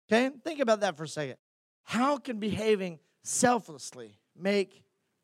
[0.07, 1.37] Okay, think about that for a second.
[1.85, 4.83] How can behaving selflessly make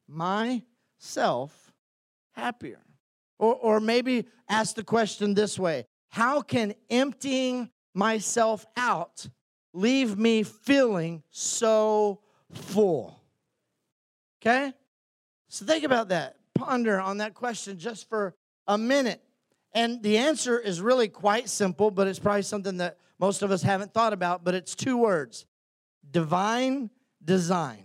[0.08, 1.74] myself
[2.32, 2.80] happier?
[3.38, 9.28] Or, or maybe ask the question this way How can emptying myself out
[9.72, 12.20] leave me feeling so
[12.52, 13.22] full?
[14.40, 14.72] Okay?
[15.48, 16.36] So think about that.
[16.54, 18.34] Ponder on that question just for
[18.66, 19.22] a minute.
[19.72, 23.62] And the answer is really quite simple, but it's probably something that most of us
[23.62, 25.46] haven't thought about, but it's two words
[26.10, 26.90] divine
[27.22, 27.84] design.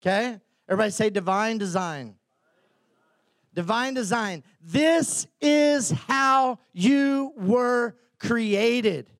[0.00, 0.38] Okay?
[0.68, 2.14] Everybody say divine design.
[3.54, 4.44] Divine design.
[4.60, 9.10] This is how you were created.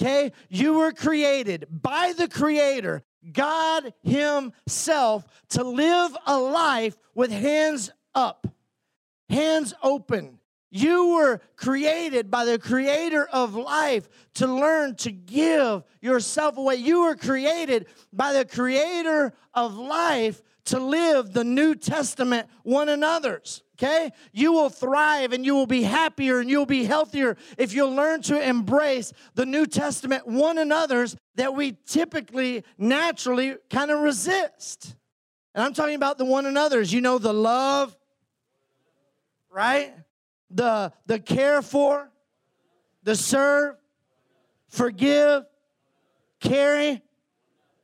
[0.00, 0.32] Okay?
[0.48, 8.46] You were created by the Creator, God Himself, to live a life with hands up,
[9.28, 10.38] hands open.
[10.74, 16.76] You were created by the creator of life to learn to give yourself away.
[16.76, 23.62] You were created by the creator of life to live the New Testament one another's.
[23.82, 24.12] Okay?
[24.32, 28.22] You will thrive and you will be happier and you'll be healthier if you'll learn
[28.22, 34.94] to embrace the New Testament one another's that we typically, naturally kind of resist.
[35.54, 36.92] And I'm talking about the one another's.
[36.92, 37.96] You know, the love,
[39.50, 39.92] right?
[40.50, 42.08] The, the care for,
[43.02, 43.76] the serve,
[44.68, 45.44] forgive,
[46.38, 47.02] carry,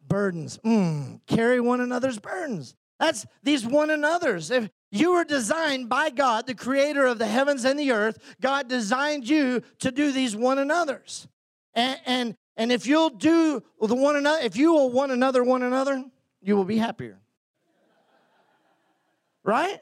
[0.07, 0.59] burdens.
[0.65, 2.77] Mm, carry one another's burdens.
[3.01, 4.51] That's these one another's.
[4.51, 8.69] If you were designed by God, the creator of the heavens and the earth, God
[8.69, 11.29] designed you to do these one another's.
[11.75, 15.63] And, and, and if you'll do the one another, if you will one another one
[15.63, 16.05] another,
[16.41, 17.19] you will be happier.
[19.45, 19.79] Right?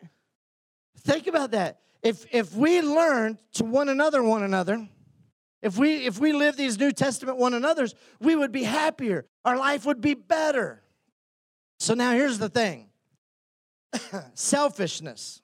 [1.00, 1.80] Think about that.
[2.02, 4.88] If if we learn to one another one another,
[5.62, 9.26] if we if we live these New Testament one another's, we would be happier.
[9.44, 10.82] Our life would be better.
[11.78, 12.90] So now here's the thing.
[14.34, 15.42] Selfishness.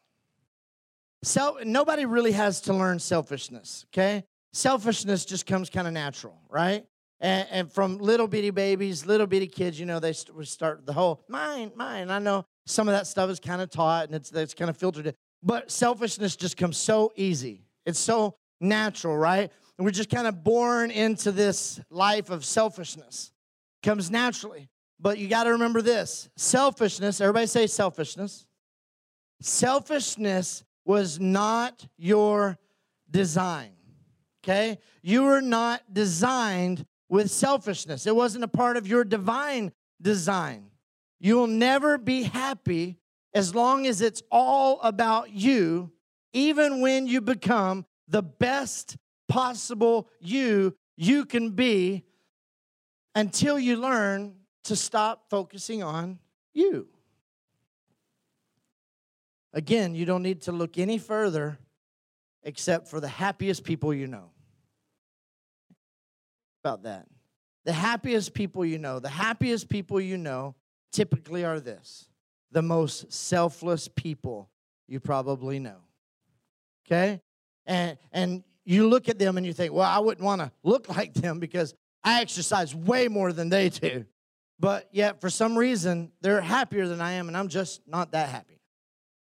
[1.25, 4.25] Self, nobody really has to learn selfishness, okay?
[4.53, 6.85] Selfishness just comes kind of natural, right?
[7.21, 10.93] And, and, from little bitty babies, little bitty kids, you know, they st- start the
[10.93, 12.11] whole mine, mine.
[12.11, 15.15] I know some of that stuff is kind of taught and it's, kind of filtered.
[15.41, 17.65] But selfishness just comes so easy.
[17.87, 19.53] It's so natural, right?
[19.79, 23.31] And we're just kind of born into this life of selfishness.
[23.85, 24.69] Comes naturally.
[25.03, 28.47] But you got to remember this selfishness, everybody say selfishness.
[29.41, 32.57] Selfishness was not your
[33.11, 33.73] design.
[34.45, 34.79] Okay?
[35.03, 38.07] You were not designed with selfishness.
[38.07, 40.71] It wasn't a part of your divine design.
[41.19, 42.99] You'll never be happy
[43.35, 45.91] as long as it's all about you,
[46.33, 48.97] even when you become the best
[49.29, 52.05] possible you you can be
[53.15, 54.35] until you learn
[54.65, 56.19] to stop focusing on
[56.55, 56.89] you.
[59.53, 61.59] Again, you don't need to look any further
[62.43, 64.31] except for the happiest people you know.
[66.65, 67.07] About that.
[67.65, 70.55] The happiest people you know, the happiest people you know
[70.93, 72.09] typically are this
[72.53, 74.49] the most selfless people
[74.87, 75.79] you probably know.
[76.87, 77.21] Okay?
[77.67, 80.89] And and you look at them and you think, well, I wouldn't want to look
[80.97, 84.05] like them because I exercise way more than they do.
[84.63, 88.29] But yet, for some reason, they're happier than I am, and I'm just not that
[88.29, 88.61] happy.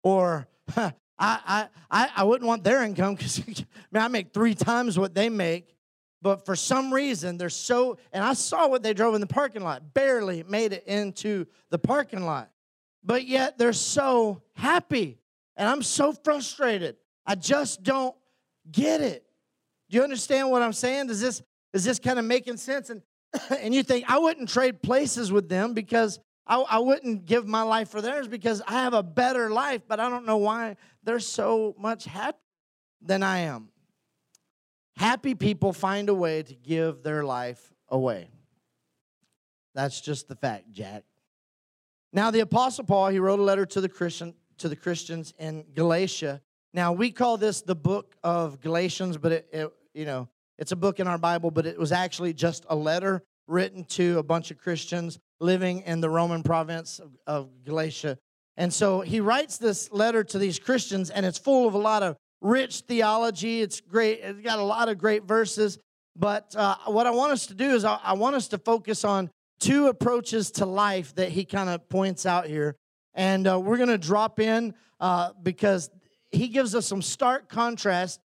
[0.02, 3.64] Or, I, I, I wouldn't want their income because
[3.94, 5.76] I make three times what they make.
[6.24, 9.64] But for some reason, they're so, and I saw what they drove in the parking
[9.64, 12.50] lot, barely made it into the parking lot.
[13.04, 15.20] But yet they're so happy.
[15.56, 16.96] And I'm so frustrated.
[17.24, 18.16] I just don't
[18.72, 19.24] get it.
[19.92, 21.06] Do you understand what I'm saying?
[21.06, 22.90] Does this is this kind of making sense?
[22.90, 23.04] And
[23.60, 27.62] and you think I wouldn't trade places with them because I, I wouldn't give my
[27.62, 31.20] life for theirs because I have a better life, but I don't know why they're
[31.20, 32.40] so much happier
[33.02, 33.70] than I am.
[34.98, 38.30] Happy people find a way to give their life away.
[39.74, 41.04] That's just the fact, Jack.
[42.12, 45.64] Now, the Apostle Paul, he wrote a letter to the Christian to the Christians in
[45.74, 46.42] Galatia.
[46.74, 50.28] Now, we call this the book of Galatians, but it, it you know,
[50.60, 54.20] it's a book in our Bible, but it was actually just a letter written to
[54.20, 58.18] a bunch of Christians living in the Roman province of, of Galatia.
[58.58, 62.04] And so he writes this letter to these Christians, and it's full of a lot
[62.04, 63.62] of rich theology.
[63.62, 65.80] It's great, it's got a lot of great verses.
[66.14, 69.06] But uh, what I want us to do is I, I want us to focus
[69.06, 69.32] on
[69.62, 72.76] two approaches to life that he kind of points out here.
[73.14, 75.90] And uh, we're going to drop in uh, because
[76.32, 78.20] he gives us some stark contrast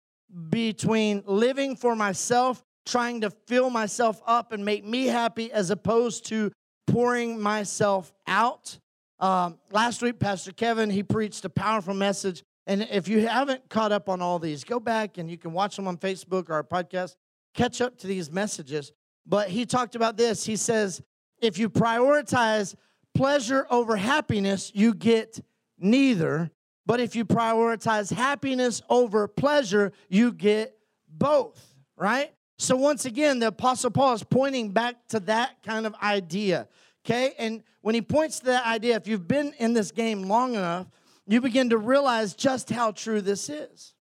[0.48, 6.26] between living for myself, trying to fill myself up and make me happy, as opposed
[6.26, 6.50] to
[6.86, 8.78] pouring myself out.
[9.18, 13.90] Um, last week, Pastor Kevin, he preached a powerful message And if you haven't caught
[13.90, 16.62] up on all these, go back and you can watch them on Facebook or our
[16.62, 17.16] podcast,
[17.52, 18.92] catch up to these messages.
[19.26, 20.44] But he talked about this.
[20.44, 21.02] He says,
[21.42, 22.76] if you prioritize
[23.14, 25.40] pleasure over happiness, you get
[25.78, 26.50] neither.
[26.90, 30.76] But if you prioritize happiness over pleasure, you get
[31.08, 32.34] both, right?
[32.58, 36.66] So once again, the Apostle Paul is pointing back to that kind of idea.
[37.06, 37.34] Okay?
[37.38, 40.88] And when he points to that idea, if you've been in this game long enough,
[41.28, 43.94] you begin to realize just how true this is.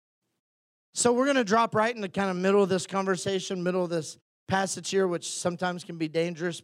[0.94, 3.90] So we're to drop right in the kind of middle of this conversation, middle of
[3.90, 4.16] this
[4.48, 6.62] passage here, which sometimes can be dangerous.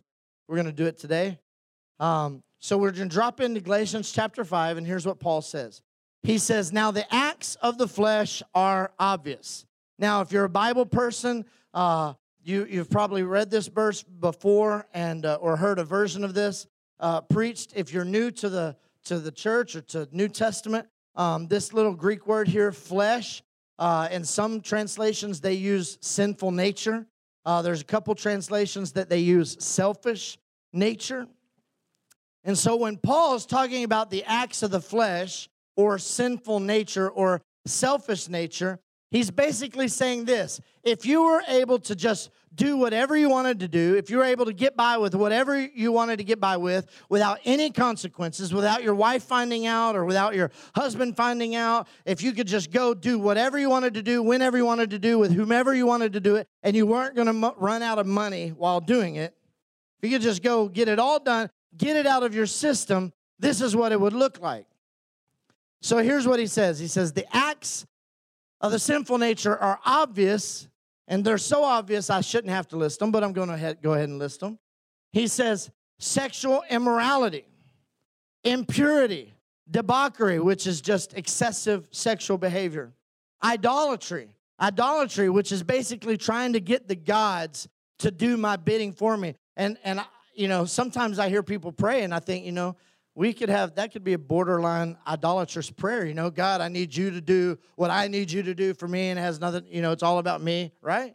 [0.48, 1.38] We're to do it today.
[2.00, 5.82] Um, so we're to drop into Galatians chapter 5, and here's what Paul says.
[6.24, 9.66] He says, Now the acts of the flesh are obvious.
[9.98, 11.44] Now, if you're a Bible person,
[11.74, 16.32] uh, you, you've probably read this verse before and uh, or heard a version of
[16.34, 16.66] this
[16.98, 17.74] uh, preached.
[17.76, 21.92] If you're new to the to the church or to New Testament, um, this little
[21.92, 23.42] Greek word here, flesh,
[23.78, 27.06] uh, in some translations they use sinful nature.
[27.44, 30.38] Uh, there's a couple translations that they use selfish
[30.72, 31.26] nature.
[32.44, 37.08] And so when Paul is talking about the acts of the flesh or sinful nature
[37.08, 38.78] or selfish nature,
[39.14, 43.68] He's basically saying this if you were able to just do whatever you wanted to
[43.68, 46.56] do, if you were able to get by with whatever you wanted to get by
[46.56, 51.86] with without any consequences, without your wife finding out or without your husband finding out,
[52.04, 54.98] if you could just go do whatever you wanted to do, whenever you wanted to
[54.98, 58.00] do, with whomever you wanted to do it, and you weren't going to run out
[58.00, 59.32] of money while doing it,
[60.02, 63.12] if you could just go get it all done, get it out of your system,
[63.38, 64.66] this is what it would look like.
[65.84, 67.84] So here's what he says He says, The acts
[68.62, 70.66] of the sinful nature are obvious,
[71.06, 73.92] and they're so obvious I shouldn't have to list them, but I'm going to go
[73.92, 74.58] ahead and list them.
[75.12, 77.44] He says sexual immorality,
[78.44, 79.34] impurity,
[79.70, 82.94] debauchery, which is just excessive sexual behavior,
[83.42, 87.68] idolatry, idolatry, which is basically trying to get the gods
[87.98, 89.34] to do my bidding for me.
[89.54, 90.02] And and
[90.34, 92.74] you know, sometimes I hear people pray and I think, you know,
[93.14, 96.94] we could have that could be a borderline idolatrous prayer you know god i need
[96.94, 99.82] you to do what i need you to do for me and has nothing you
[99.82, 101.14] know it's all about me right?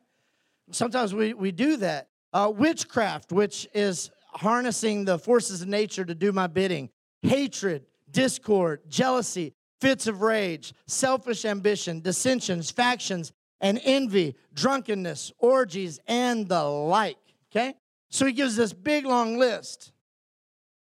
[0.72, 2.10] Sometimes we, we do that.
[2.32, 6.90] Uh, witchcraft which is harnessing the forces of nature to do my bidding.
[7.24, 13.32] Hatred discord jealousy fits of rage selfish ambition dissensions factions
[13.62, 17.18] and envy drunkenness orgies and the like
[17.52, 17.74] okay?
[18.12, 19.92] So he gives this big long list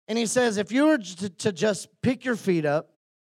[0.08, 2.90] and he says, if you were to, to just pick your feet up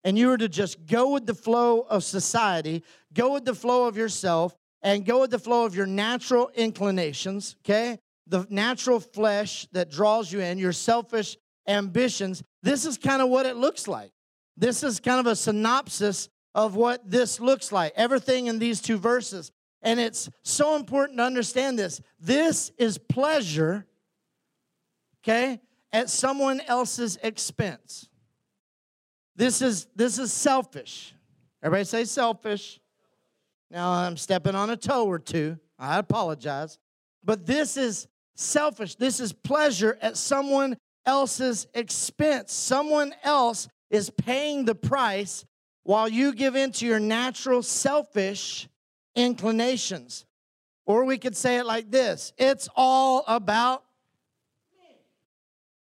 [0.04, 3.86] and you were to just go with the flow of society, go with the flow
[3.86, 7.98] of yourself, and go with the flow of your natural inclinations, okay?
[8.28, 13.44] The natural flesh that draws you in, your selfish ambitions, this is kind of what
[13.46, 14.12] it looks like.
[14.56, 17.92] This is kind of a synopsis of what this looks like.
[17.96, 19.50] Everything in these two verses.
[19.82, 22.00] And it's so important to understand this.
[22.18, 23.86] This is pleasure,
[25.22, 25.60] okay?
[25.92, 28.08] At someone else's expense.
[29.36, 31.14] This is this is selfish.
[31.62, 32.80] Everybody say selfish.
[33.70, 35.58] Now I'm stepping on a toe or two.
[35.78, 36.78] I apologize.
[37.24, 38.94] But this is selfish.
[38.96, 40.76] This is pleasure at someone
[41.06, 42.52] else's expense.
[42.52, 45.44] Someone else is paying the price
[45.84, 48.68] while you give in to your natural selfish
[49.14, 50.24] inclinations.
[50.84, 53.84] Or we could say it like this it's all about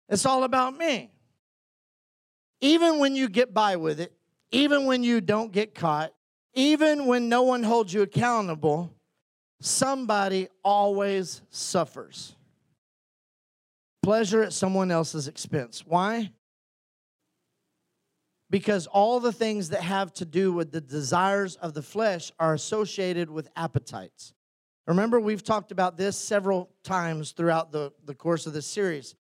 [0.08, 1.10] it's all about me.
[2.60, 4.12] Even when you get by with it,
[4.50, 6.12] even when you don't get caught,
[6.54, 8.94] even when no one holds you accountable,
[9.60, 12.34] somebody always suffers.
[14.02, 15.84] Pleasure at someone else's expense.
[15.84, 16.32] Why?
[18.48, 22.54] Because all the things that have to do with the desires of the flesh are
[22.54, 24.32] associated with appetites.
[24.86, 29.16] Remember, we've talked about this several times throughout the, the course of this series.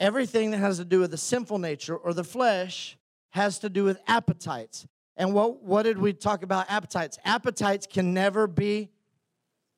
[0.00, 2.96] Everything that has to do with the sinful nature or the flesh
[3.30, 4.86] has to do with appetites.
[5.16, 7.18] And what, what did we talk about appetites?
[7.24, 8.88] Appetites can never be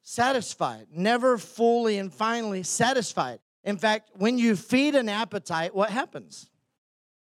[0.02, 3.40] satisfied, never fully and finally satisfied.
[3.64, 6.48] In fact, when you feed an appetite, what happens?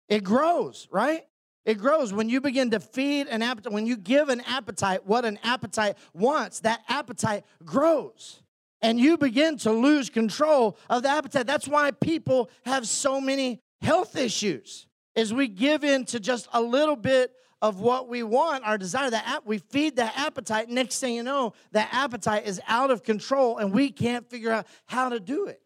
[0.09, 1.27] It grows, right?
[1.67, 2.15] It grows.
[2.15, 5.97] When you begin to feed an appetite, when you give an appetite what an appetite
[6.15, 8.43] wants, that appetite grows
[8.81, 11.47] and you begin to lose control of the appetite.
[11.47, 14.87] That's why people have so many health issues.
[15.15, 19.11] Is we give in to just a little bit of what we want, our desire,
[19.11, 20.69] that we feed that appetite.
[20.69, 24.67] Next thing you know, that appetite is out of control and we can't figure out
[24.87, 25.61] how to do it,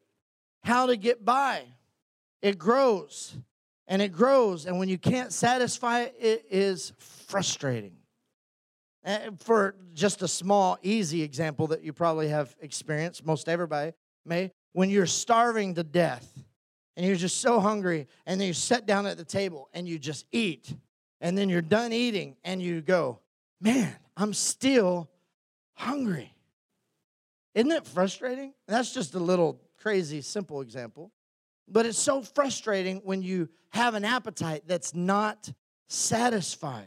[0.63, 1.65] how to get by.
[2.41, 3.37] It grows.
[3.87, 4.65] and it grows.
[4.65, 7.97] And when you can't satisfy it, it is frustrating.
[9.05, 13.93] And for just a small, easy example that you probably have experienced, most everybody
[14.25, 16.27] may, when you're starving to death
[16.97, 19.99] and you're just so hungry, and then you sit down at the table and you
[19.99, 20.73] just eat,
[21.21, 23.19] and then you're done eating and you go,
[23.61, 25.09] Man, I'm still
[25.75, 26.35] hungry.
[27.55, 28.55] Isn't it frustrating?
[28.67, 31.13] That's just a little crazy, simple example.
[31.69, 35.51] But it's so frustrating when you have an appetite that's not
[35.89, 36.87] satisfied.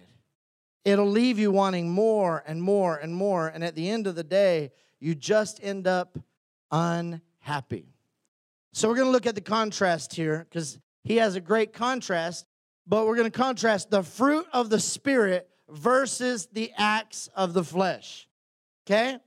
[0.85, 3.47] It'll leave you wanting more and more and more.
[3.47, 6.17] And at the end of the day, you just end up
[6.71, 7.95] unhappy.
[8.71, 12.45] So we're going to look at the contrast here because he has a great contrast,
[12.85, 17.63] but we're going to contrast the fruit of the Spirit versus the acts of the
[17.63, 18.27] flesh.
[18.85, 19.17] Okay?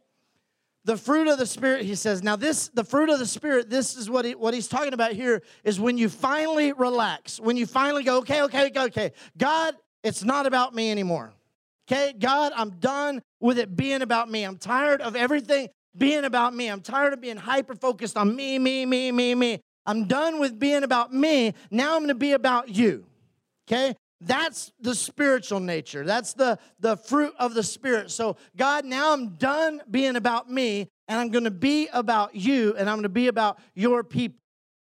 [0.84, 3.94] the fruit of the spirit he says now this the fruit of the spirit this
[3.94, 7.66] is what he, what he's talking about here is when you finally relax when you
[7.66, 11.30] finally go okay okay okay god it's not about me anymore
[11.90, 16.54] okay god i'm done with it being about me i'm tired of everything being about
[16.54, 20.38] me i'm tired of being hyper focused on me me me me me i'm done
[20.38, 23.04] with being about me now i'm going to be about you
[23.68, 26.04] okay that's the spiritual nature.
[26.04, 28.10] That's the, the fruit of the Spirit.
[28.10, 32.74] So, God, now I'm done being about me, and I'm going to be about you,
[32.76, 34.38] and I'm going to be about your people.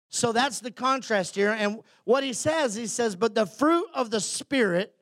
[0.08, 1.50] So, that's the contrast here.
[1.50, 4.94] And what he says, he says, but the fruit of the Spirit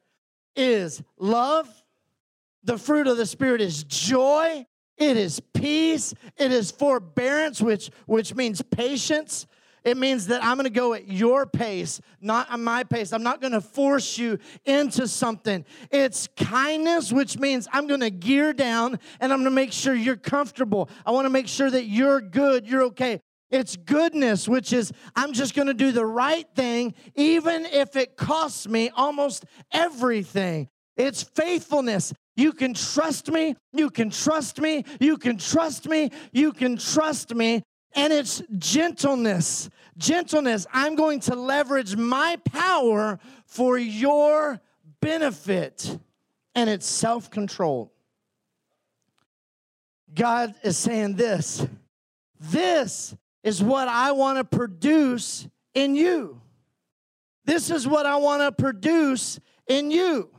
[0.56, 1.68] is love,
[2.64, 8.34] the fruit of the Spirit is joy, it is peace, it is forbearance, which, which
[8.34, 9.46] means patience.
[9.84, 13.12] It means that I'm going to go at your pace, not at my pace.
[13.12, 15.62] I'm not going to force you into something.
[15.90, 19.94] It's kindness, which means I'm going to gear down and I'm going to make sure
[19.94, 20.88] you're comfortable.
[21.04, 23.20] I want to make sure that you're good, you're okay.
[23.50, 28.16] It's goodness, which is I'm just going to do the right thing, even if it
[28.16, 30.68] costs me almost everything.
[30.96, 32.12] It's faithfulness.
[32.36, 33.56] You can trust me.
[33.72, 34.84] You can trust me.
[35.00, 36.10] You can trust me.
[36.32, 37.62] You can trust me
[37.94, 39.70] and it's gentleness.
[39.96, 40.66] Gentleness.
[40.72, 44.60] I'm going to leverage my power for your
[45.00, 45.98] benefit,
[46.54, 47.92] and it's self control.
[50.12, 51.66] God is saying this
[52.40, 56.40] this is what I want to produce in you.
[57.44, 60.30] This is what I want to produce in you.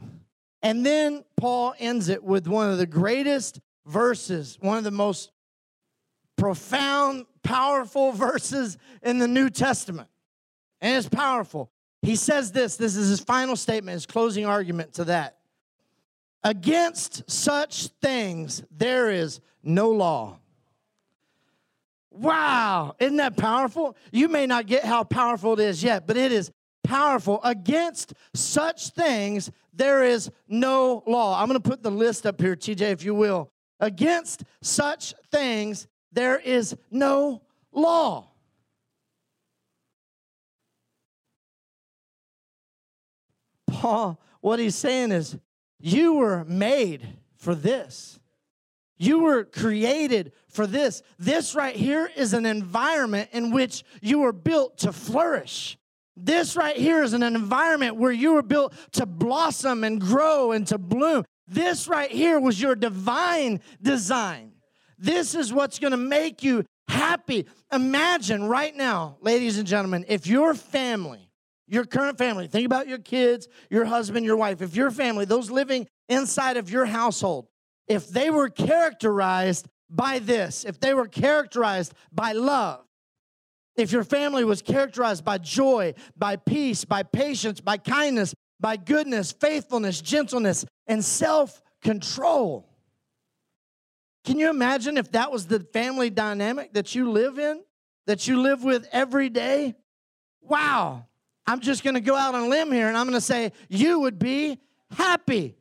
[0.65, 5.31] And then Paul ends it with one of the greatest verses, one of the most
[6.37, 10.09] profound, powerful verses in the New Testament.
[10.81, 11.69] And it's powerful.
[12.01, 15.37] He says this this is his final statement, his closing argument to that.
[16.43, 20.39] Against such things, there is no law.
[22.09, 23.95] Wow, isn't that powerful?
[24.11, 26.51] You may not get how powerful it is yet, but it is
[26.85, 27.41] powerful.
[27.43, 31.41] Against such things, there is no law.
[31.41, 33.51] I'm going to put the list up here, TJ, if you will.
[33.79, 38.29] Against such things, there is no law.
[43.67, 45.37] Paul, what he's saying is,
[45.79, 48.19] you were made for this.
[48.97, 51.01] You were created for this.
[51.19, 55.77] This right here is an environment in which you were built to flourish.
[56.17, 60.65] This right here is an environment where you were built to blossom and grow and
[60.67, 61.25] to bloom.
[61.47, 64.53] This right here was your divine design.
[64.97, 67.45] This is what's going to make you happy.
[67.71, 71.29] Imagine right now, ladies and gentlemen, if your family,
[71.67, 75.51] your current family, think about your kids, your husband, your wife, if your family, those
[75.51, 77.47] living inside of your household,
[77.87, 82.84] if they were characterized by this, if they were characterized by love,
[83.75, 89.31] if your family was characterized by joy, by peace, by patience, by kindness, by goodness,
[89.31, 92.69] faithfulness, gentleness, and self control,
[94.23, 97.61] can you imagine if that was the family dynamic that you live in,
[98.07, 99.75] that you live with every day?
[100.41, 101.05] Wow.
[101.45, 104.17] I'm just to go out on a limb here and I'm to say, you would
[104.17, 104.57] be
[104.89, 105.55] happy.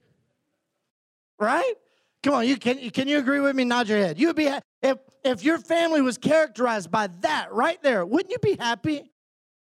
[1.39, 1.75] Right?
[2.23, 3.65] Come on, you can, can you agree with me?
[3.65, 4.19] Nod your head.
[4.19, 4.51] You would be
[4.83, 9.11] if if your family was characterized by that right there, wouldn't you be happy?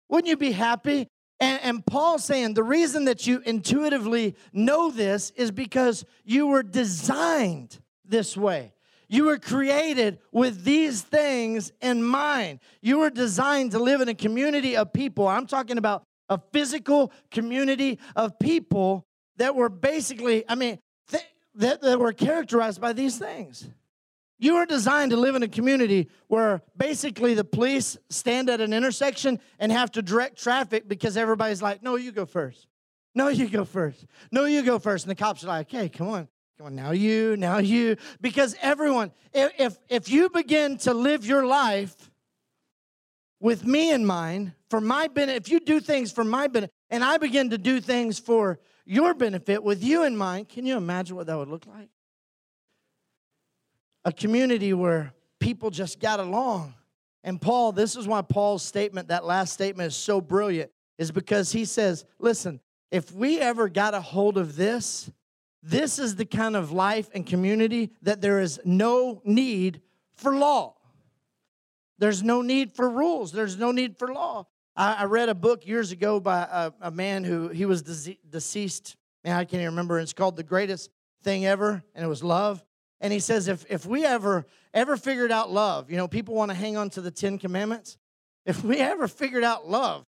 [0.08, 1.08] Wouldn't you be happy?
[1.40, 6.62] And, and Paul's saying the reason that you intuitively know this is because you were
[6.62, 8.72] designed this way.
[9.08, 12.60] You were created with these things in mind.
[12.80, 15.26] You were designed to live in a community of people.
[15.26, 19.04] I'm talking about a physical community of people
[19.36, 20.78] that were basically, I mean,
[21.10, 21.24] th-
[21.56, 23.68] that, that were characterized by these things.
[24.38, 28.72] You are designed to live in a community where basically the police stand at an
[28.72, 32.66] intersection and have to direct traffic because everybody's like, no, you go first.
[33.14, 34.06] No, you go first.
[34.32, 35.04] No, you go first.
[35.04, 36.28] And the cops are like, hey, come on.
[36.58, 37.96] Come on, now you, now you.
[38.20, 42.10] Because everyone, if, if you begin to live your life
[43.40, 47.04] with me in mind, for my benefit, if you do things for my benefit, and
[47.04, 51.16] I begin to do things for your benefit with you in mind, can you imagine
[51.16, 51.88] what that would look like?
[54.04, 56.74] A community where people just got along.
[57.22, 61.52] And Paul, this is why Paul's statement, that last statement, is so brilliant, is because
[61.52, 65.10] he says, listen, if we ever got a hold of this,
[65.62, 69.80] this is the kind of life and community that there is no need
[70.12, 70.74] for law.
[71.98, 73.32] There's no need for rules.
[73.32, 74.46] There's no need for law.
[74.76, 78.96] I, I read a book years ago by a, a man who he was deceased.
[79.24, 79.98] Man, I can't even remember.
[79.98, 80.90] It's called The Greatest
[81.22, 82.62] Thing Ever, and it was love.
[83.04, 86.50] And he says, if, if we ever ever figured out love, you know, people want
[86.50, 87.98] to hang on to the Ten Commandments.
[88.46, 90.06] If we ever figured out love,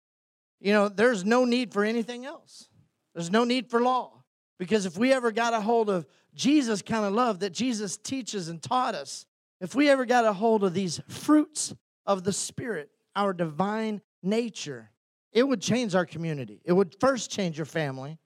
[0.60, 2.68] you know, there's no need for anything else.
[3.16, 4.26] There's no need for law.
[4.60, 8.50] Because if we ever got a hold of Jesus kind of love that Jesus teaches
[8.50, 9.26] and taught us,
[9.62, 11.74] if we ever got a hold of these fruits
[12.06, 14.92] of the Spirit, our divine nature,
[15.32, 16.60] it would change our community.
[16.66, 18.18] It would first change your family.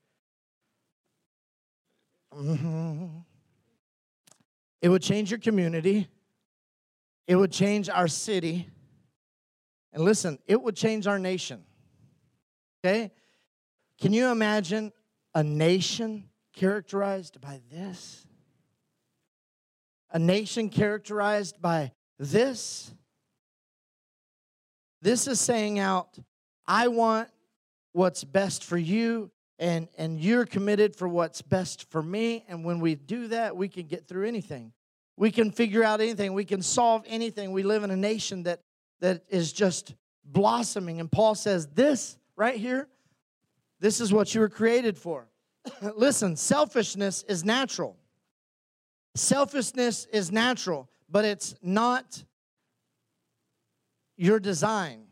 [2.34, 3.20] Mm-hmm.
[4.86, 6.08] It would change your community.
[7.26, 8.70] It would change our city.
[9.92, 11.64] And listen, it would change our nation.
[12.86, 13.12] Okay?
[14.00, 14.94] Can you imagine
[15.34, 16.26] a nation
[16.56, 18.28] characterized by this?
[20.12, 22.94] A nation characterized by this?
[25.02, 26.16] This is saying out,
[26.68, 27.30] I want
[27.92, 32.44] what's best for you, and, and you're committed for what's best for me.
[32.48, 34.74] And when we do that, we can get through anything.
[35.18, 36.34] We can figure out anything.
[36.34, 37.52] We can solve anything.
[37.52, 38.62] We live in a nation that,
[39.00, 39.96] that is just
[40.26, 41.00] blossoming.
[41.00, 42.90] And Paul says, This right here,
[43.80, 45.28] this is what you were created for.
[45.96, 47.96] Listen, selfishness is natural.
[49.16, 52.24] Selfishness is natural, but it's not
[54.18, 55.06] your design.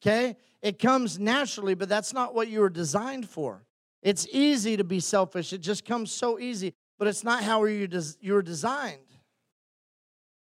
[0.00, 0.36] Okay?
[0.64, 3.66] It comes naturally, but that's not what you were designed for.
[4.02, 5.52] It's easy to be selfish.
[5.52, 7.86] It just comes so easy, but it's not how you
[8.20, 9.18] you were designed.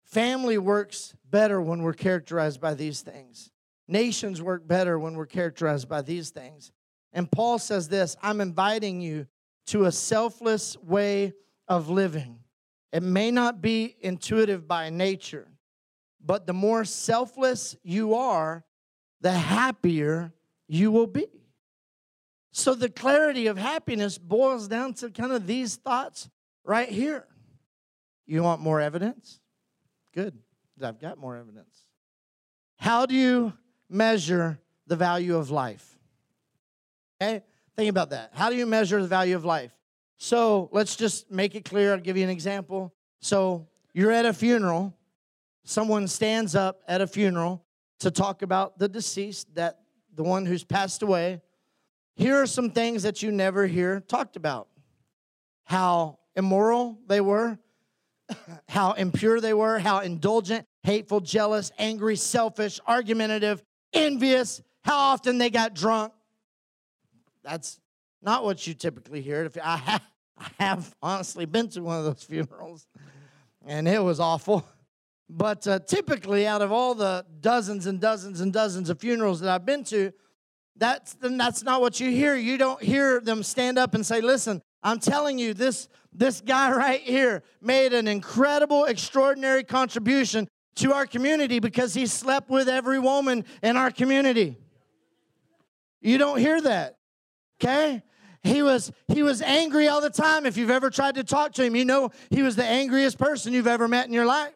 [0.05, 3.51] Family works better when we're characterized by these things.
[3.89, 6.71] Nations work better when we're characterized by these things.
[7.13, 9.27] And Paul says this I'm inviting you
[9.67, 11.33] to a selfless way
[11.67, 12.39] of living.
[12.93, 15.49] It may not be intuitive by nature,
[16.25, 18.65] but the more selfless you are,
[19.27, 20.33] the happier
[20.69, 21.27] you will be.
[22.53, 26.31] So the clarity of happiness boils down to kind of these thoughts
[26.63, 27.27] right here.
[28.25, 29.41] You want more evidence?
[30.15, 30.39] Good.
[30.81, 31.77] I've got more evidence.
[32.77, 33.53] How do you
[33.91, 35.99] measure the value of life?
[37.21, 37.43] Okay?
[37.75, 38.31] Think about that.
[38.33, 39.73] How do you measure the value of life?
[40.19, 41.93] So let's just make it clear.
[41.93, 42.95] I'll give you an example.
[43.21, 44.95] So you're at a funeral
[45.67, 47.66] someone stands up at a funeral
[48.01, 49.81] to talk about the deceased, that
[50.15, 51.41] the one who's passed away,
[52.17, 54.69] here are some things that you never hear talked about.
[55.65, 57.59] How immoral they were,
[58.69, 65.51] how impure they were, how indulgent, hateful, jealous, angry, selfish, argumentative, envious, how often they
[65.51, 66.13] got drunk.
[67.43, 67.79] That's
[68.23, 69.45] not what you typically hear.
[69.45, 70.03] If I have,
[70.39, 72.87] I have honestly been to one of those funerals,
[73.65, 74.67] and it was awful.
[75.29, 79.51] But uh, typically, out of all the dozens and dozens and dozens of funerals that
[79.51, 80.13] I've been to,
[80.77, 82.37] that's, that's not what you hear.
[82.37, 86.71] You don't hear them stand up and say, Listen, I'm telling you, this, this guy
[86.71, 92.99] right here made an incredible, extraordinary contribution to our community because he slept with every
[92.99, 94.57] woman in our community.
[96.01, 96.99] You don't hear that,
[97.61, 98.03] okay?
[98.43, 100.47] He was he was angry all the time.
[100.47, 103.53] If you've ever tried to talk to him, you know he was the angriest person
[103.53, 104.53] you've ever met in your life.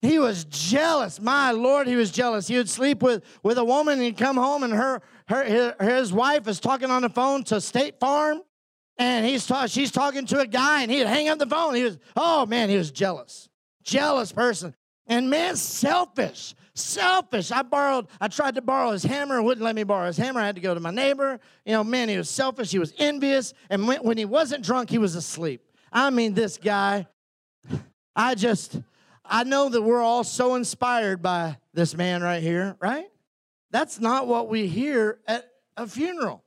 [0.00, 1.20] He was jealous.
[1.20, 2.46] My Lord, he was jealous.
[2.46, 6.12] He would sleep with, with a woman and he'd come home and her, her his,
[6.12, 8.42] wife is talking on the phone to State Farm
[8.96, 11.74] and he's ta- she's talking to a guy and he'd hang up the phone.
[11.74, 13.48] He was, oh man, he was jealous.
[13.82, 14.74] Jealous person.
[15.08, 16.54] And man, selfish.
[16.74, 17.50] Selfish.
[17.50, 20.40] I borrowed, I tried to borrow his hammer, wouldn't let me borrow his hammer.
[20.40, 21.40] I had to go to my neighbor.
[21.64, 22.70] You know, man, he was selfish.
[22.70, 23.52] He was envious.
[23.68, 25.62] And when, when he wasn't drunk, he was asleep.
[25.92, 27.08] I mean, this guy,
[28.14, 28.78] I just,
[29.28, 33.06] I know that we're all so inspired by this man right here, right?
[33.70, 36.42] That's not what we hear at a funeral.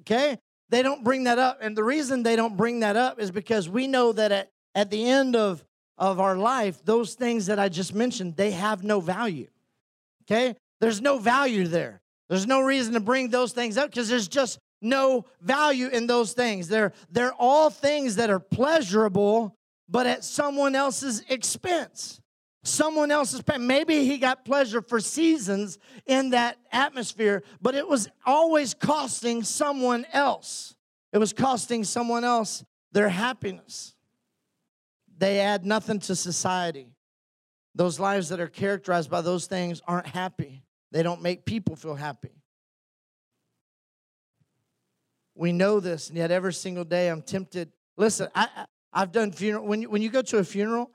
[0.00, 0.38] Okay?
[0.68, 1.58] They don't bring that up.
[1.62, 4.90] And the reason they don't bring that up is because we know that at, at
[4.90, 5.64] the end of,
[5.96, 9.48] of our life, those things that I just mentioned, they have no value.
[10.24, 10.54] Okay?
[10.80, 12.02] There's no value there.
[12.28, 16.32] There's no reason to bring those things up because there's just no value in those
[16.32, 16.68] things.
[16.68, 19.56] They're, they're all things that are pleasurable,
[19.88, 22.20] but at someone else's expense.
[22.64, 23.42] Someone else's.
[23.58, 30.04] Maybe he got pleasure for seasons in that atmosphere, but it was always costing someone
[30.12, 30.74] else.
[31.12, 33.94] It was costing someone else their happiness.
[35.18, 36.88] They add nothing to society.
[37.74, 40.62] Those lives that are characterized by those things aren't happy.
[40.92, 42.32] They don't make people feel happy.
[45.34, 47.70] We know this, and yet every single day I'm tempted.
[47.98, 48.48] Listen, I,
[48.96, 49.66] I, have done funeral.
[49.66, 50.90] When you, when you go to a funeral,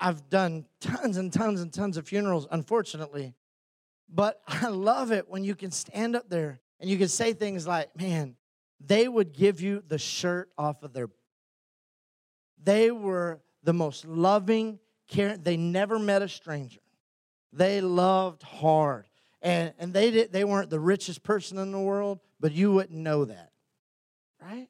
[0.00, 3.34] I've done tons and tons and tons of funerals, unfortunately.
[4.08, 7.66] But I love it when you can stand up there and you can say things
[7.66, 8.36] like, man,
[8.80, 11.08] they would give you the shirt off of their.
[12.62, 14.78] They were the most loving,
[15.08, 15.42] caring.
[15.42, 16.80] They never met a stranger.
[17.52, 19.06] They loved hard.
[19.40, 22.98] And, and they, did, they weren't the richest person in the world, but you wouldn't
[22.98, 23.52] know that.
[24.42, 24.68] Right?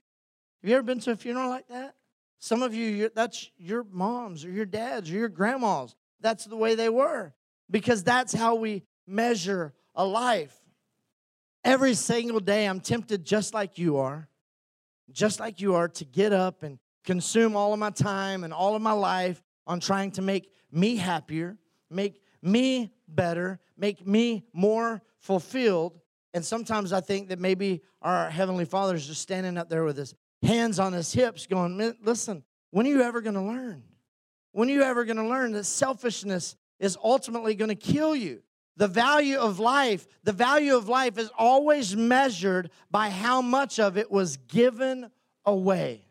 [0.62, 1.95] Have you ever been to a funeral like that?
[2.39, 5.95] Some of you, that's your moms or your dads or your grandmas.
[6.20, 7.34] That's the way they were
[7.70, 10.57] because that's how we measure a life.
[11.64, 14.28] Every single day, I'm tempted just like you are,
[15.11, 18.76] just like you are, to get up and consume all of my time and all
[18.76, 21.59] of my life on trying to make me happier,
[21.91, 25.99] make me better, make me more fulfilled.
[26.34, 29.97] And sometimes I think that maybe our Heavenly Father is just standing up there with
[29.97, 33.82] his hands on his hips, going, Listen, when are you ever going to learn?
[34.53, 38.43] When are you ever going to learn that selfishness is ultimately going to kill you?
[38.76, 43.99] The value of life, the value of life is always measured by how much of
[43.99, 45.11] it was given
[45.45, 46.05] away.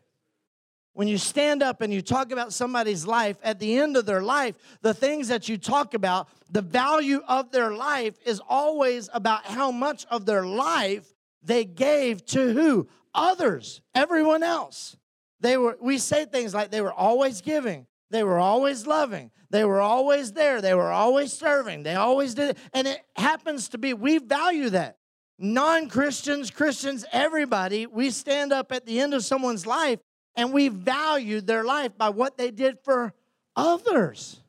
[0.92, 4.20] When you stand up and you talk about somebody's life, at the end of their
[4.20, 9.46] life, the things that you talk about, the value of their life is always about
[9.46, 12.88] how much of their life they gave to who?
[13.14, 14.96] Others, everyone else.
[15.40, 19.64] They were we say things like they were always giving, they were always loving, they
[19.64, 20.60] were always there.
[20.60, 21.82] They were always serving.
[21.82, 22.58] They always did.
[22.74, 24.98] And it happens to be, we value that.
[25.38, 30.00] Non Christians, Christians, everybody, we stand up at the end of someone's life
[30.36, 33.14] and we value their life by what they did for
[33.56, 34.40] others.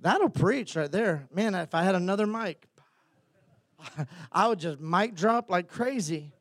[0.00, 1.26] That'll preach right there.
[1.34, 2.66] Man, if I had another mic,
[4.32, 6.33] I would just mic drop like crazy.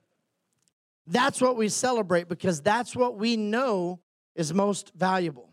[1.05, 3.99] That's what we celebrate because that's what we know
[4.35, 5.49] is most valuable.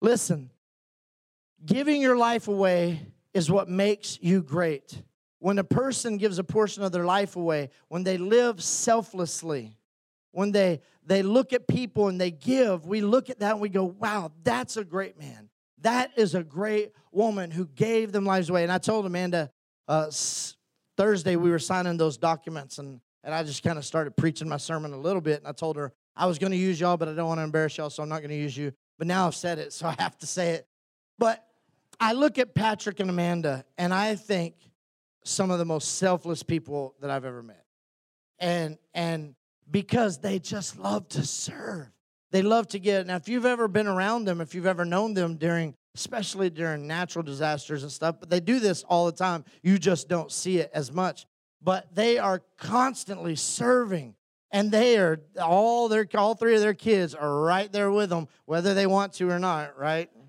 [0.00, 0.50] Listen,
[1.64, 3.00] giving your life away
[3.32, 5.02] is what makes you great.
[5.38, 9.76] When a person gives a portion of their life away, when they live selflessly,
[10.32, 13.68] when they, they look at people and they give, we look at that and we
[13.68, 15.48] go, wow, that's a great man.
[15.80, 18.62] That is a great woman who gave them lives away.
[18.62, 19.50] And I told Amanda
[19.88, 20.10] uh,
[20.96, 24.56] Thursday we were signing those documents, and, and I just kind of started preaching my
[24.56, 25.40] sermon a little bit.
[25.40, 27.42] And I told her I was going to use y'all, but I don't want to
[27.42, 28.72] embarrass y'all, so I'm not going to use you.
[28.98, 30.68] But now I've said it, so I have to say it.
[31.18, 31.44] But
[31.98, 34.54] I look at Patrick and Amanda, and I think
[35.24, 37.64] some of the most selfless people that I've ever met.
[38.38, 39.34] And and
[39.68, 41.88] because they just love to serve.
[42.30, 43.06] They love to get.
[43.06, 46.86] Now, if you've ever been around them, if you've ever known them during, especially during
[46.86, 49.44] natural disasters and stuff, but they do this all the time.
[49.62, 51.26] You just don't see it as much.
[51.62, 54.14] But they are constantly serving.
[54.52, 58.28] And they are all their all three of their kids are right there with them
[58.44, 60.10] whether they want to or not right?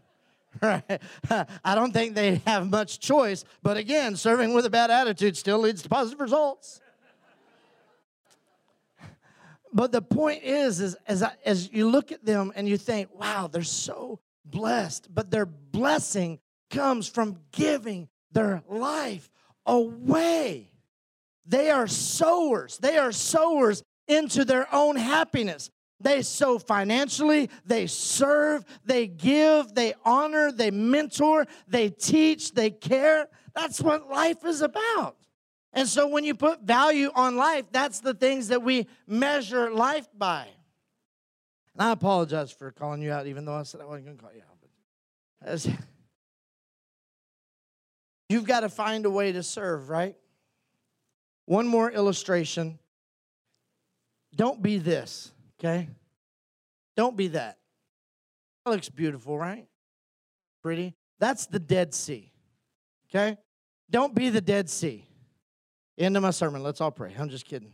[0.59, 1.01] Right.
[1.63, 5.59] I don't think they have much choice but again serving with a bad attitude still
[5.59, 6.81] leads to positive results.
[9.71, 13.09] But the point is is as, I, as you look at them and you think
[13.13, 16.39] wow they're so blessed but their blessing
[16.71, 19.29] comes from giving their life
[19.65, 20.71] away
[21.47, 25.69] they are sowers they are sowers into their own happiness.
[25.99, 33.27] They sow financially, they serve, they give, they honor, they mentor, they teach, they care.
[33.55, 35.17] That's what life is about.
[35.73, 40.07] And so when you put value on life, that's the things that we measure life
[40.15, 40.47] by.
[41.73, 44.23] And I apologize for calling you out, even though I said I wasn't going to
[44.23, 44.57] call you out.
[45.41, 45.67] But
[48.29, 50.15] you've got to find a way to serve, right?
[51.47, 52.77] One more illustration
[54.35, 55.89] don't be this, okay?
[56.95, 57.57] Don't be that.
[58.63, 59.65] That looks beautiful, right?
[60.61, 60.93] Pretty.
[61.19, 62.31] That's the Dead Sea,
[63.09, 63.37] okay?
[63.89, 65.07] Don't be the Dead Sea.
[65.97, 66.61] End of my sermon.
[66.61, 67.15] Let's all pray.
[67.17, 67.71] I'm just kidding.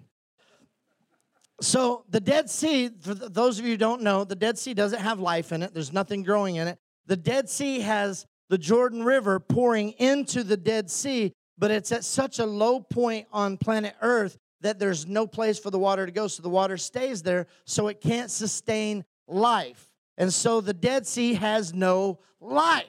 [1.60, 5.00] So the Dead Sea, for those of you who don't know, the Dead Sea doesn't
[5.00, 5.74] have life in it.
[5.74, 6.78] There's nothing growing in it.
[7.08, 12.04] The Dead Sea has the Jordan River pouring into the Dead Sea, but it's at
[12.04, 16.12] such a low point on planet Earth that there's no place for the water to
[16.12, 16.28] go.
[16.28, 19.89] So the water stays there, so it can't sustain life.
[20.18, 22.86] And so the Dead Sea has no life.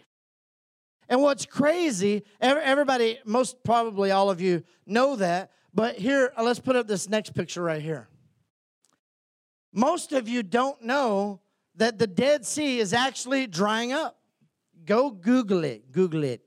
[1.08, 6.60] And what's crazy, everybody, most probably all of you know that, but here, uh, let's
[6.60, 8.08] put up this next picture right here.
[9.72, 11.40] Most of you don't know
[11.74, 14.16] that the Dead Sea is actually drying up.
[14.84, 15.90] Go Google it.
[15.90, 16.42] Google it.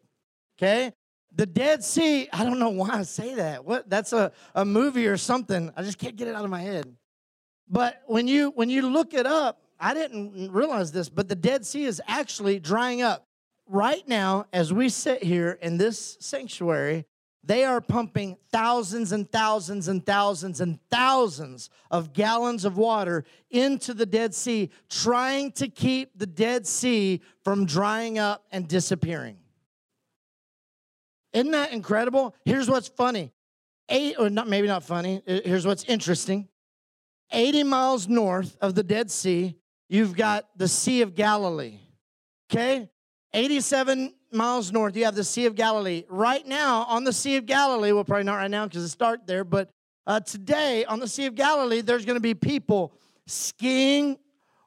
[0.57, 0.93] Okay?
[1.37, 3.63] The Dead Sea, I don't know why I say that.
[3.63, 5.71] What that's a, a movie or something.
[5.77, 6.91] I just can't get it out of my head.
[7.69, 11.63] But when you when you look it up, I didn't realize this, but the Dead
[11.63, 13.27] Sea is actually drying up.
[13.67, 17.05] Right now, as we sit here in this sanctuary,
[17.43, 23.93] they are pumping thousands and thousands and thousands and thousands of gallons of water into
[23.93, 29.37] the Dead Sea, trying to keep the Dead Sea from drying up and disappearing.
[31.33, 32.35] Isn't that incredible?
[32.45, 33.33] Here's what's funny.
[33.89, 35.21] Eight, or not, maybe not funny.
[35.25, 36.47] Here's what's interesting.
[37.31, 39.55] 80 miles north of the Dead Sea,
[39.89, 41.79] you've got the Sea of Galilee.
[42.51, 42.89] Okay?
[43.33, 46.03] 87 miles north, you have the Sea of Galilee.
[46.09, 49.25] Right now, on the Sea of Galilee, well, probably not right now because it's dark
[49.25, 49.69] there, but
[50.05, 52.93] uh, today on the Sea of Galilee, there's going to be people
[53.25, 54.17] skiing,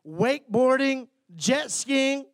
[0.06, 2.26] wakeboarding, jet skiing.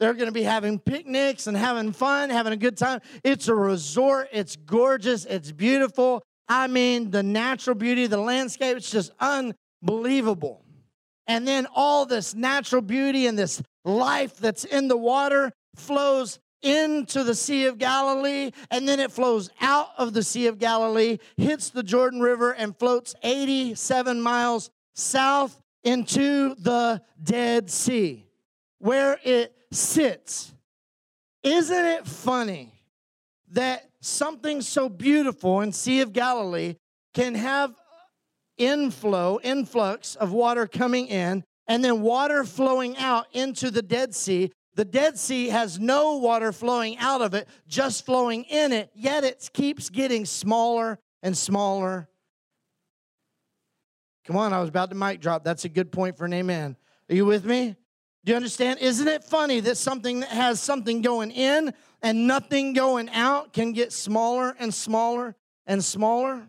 [0.00, 3.00] They're going to be having picnics and having fun, having a good time.
[3.22, 4.28] It's a resort.
[4.32, 5.26] It's gorgeous.
[5.26, 6.22] It's beautiful.
[6.48, 10.64] I mean, the natural beauty, the landscape, it's just unbelievable.
[11.26, 17.22] And then all this natural beauty and this life that's in the water flows into
[17.22, 21.70] the Sea of Galilee, and then it flows out of the Sea of Galilee, hits
[21.70, 28.26] the Jordan River, and floats 87 miles south into the Dead Sea,
[28.78, 30.52] where it sits.
[31.42, 32.72] Isn't it funny
[33.52, 36.76] that something so beautiful in Sea of Galilee
[37.14, 37.74] can have
[38.58, 44.50] inflow, influx of water coming in, and then water flowing out into the Dead Sea
[44.74, 49.24] the Dead Sea has no water flowing out of it, just flowing in it, yet
[49.24, 52.08] it keeps getting smaller and smaller.
[54.26, 55.42] Come on, I was about to mic drop.
[55.42, 56.76] That's a good point for an amen.
[57.08, 57.76] Are you with me?
[58.24, 58.80] Do you understand?
[58.80, 63.72] Isn't it funny that something that has something going in and nothing going out can
[63.72, 65.34] get smaller and smaller
[65.66, 66.46] and smaller?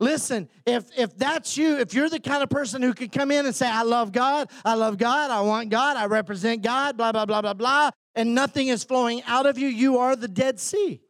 [0.00, 3.46] Listen, if if that's you, if you're the kind of person who could come in
[3.46, 7.10] and say, I love God, I love God, I want God, I represent God, blah,
[7.10, 10.58] blah, blah, blah, blah, and nothing is flowing out of you, you are the Dead
[10.60, 11.00] Sea.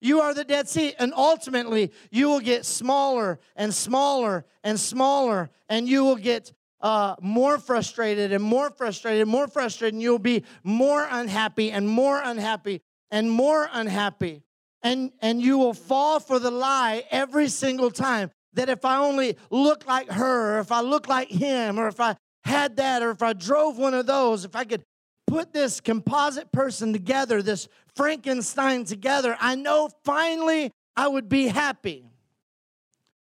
[0.00, 0.94] You are the Dead Sea.
[0.98, 7.16] And ultimately, you will get smaller and smaller and smaller, and you will get uh,
[7.20, 12.82] more frustrated and more frustrated more frustrated, and you'll be more unhappy and more unhappy
[13.10, 14.42] and more unhappy
[14.86, 19.36] and, and you will fall for the lie every single time that if I only
[19.50, 23.10] look like her, or if I look like him, or if I had that, or
[23.10, 24.84] if I drove one of those, if I could
[25.26, 32.04] put this composite person together, this Frankenstein together, I know finally I would be happy.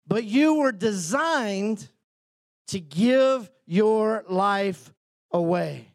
[0.08, 1.90] But you were designed
[2.70, 4.94] to give your life
[5.32, 5.88] away.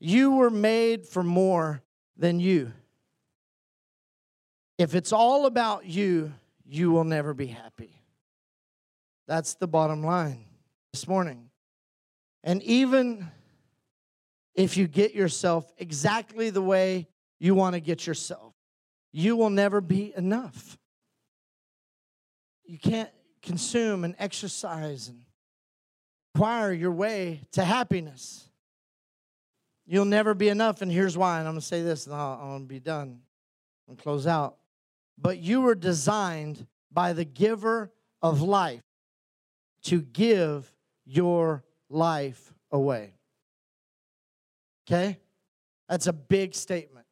[0.00, 1.82] You were made for more
[2.16, 2.72] than you.
[4.78, 6.32] If it's all about you,
[6.64, 8.00] you will never be happy.
[9.26, 10.44] That's the bottom line
[10.92, 11.50] this morning.
[12.44, 13.30] And even
[14.54, 17.08] if you get yourself exactly the way
[17.38, 18.54] you want to get yourself,
[19.12, 20.78] you will never be enough.
[22.64, 23.10] You can't
[23.42, 25.20] consume and exercise and
[26.38, 28.48] acquire your way to happiness.
[29.86, 30.82] You'll never be enough.
[30.82, 31.40] And here's why.
[31.40, 33.20] And I'm going to say this and i am going to be done
[33.88, 34.58] and close out
[35.20, 37.90] but you were designed by the giver
[38.22, 38.82] of life
[39.82, 40.72] to give
[41.04, 43.14] your life away.
[44.86, 45.18] Okay?
[45.88, 47.06] That's a big statement.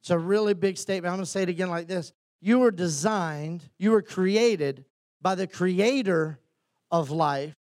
[0.00, 1.12] It's a really big statement.
[1.12, 4.84] I'm going to say it again like this You were designed, you were created
[5.22, 6.40] by the creator
[6.90, 7.54] of life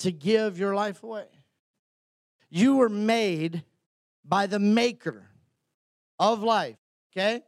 [0.00, 1.26] to give your life away.
[2.50, 3.64] You were made
[4.24, 5.28] by the maker
[6.18, 6.78] of life,
[7.12, 7.42] okay?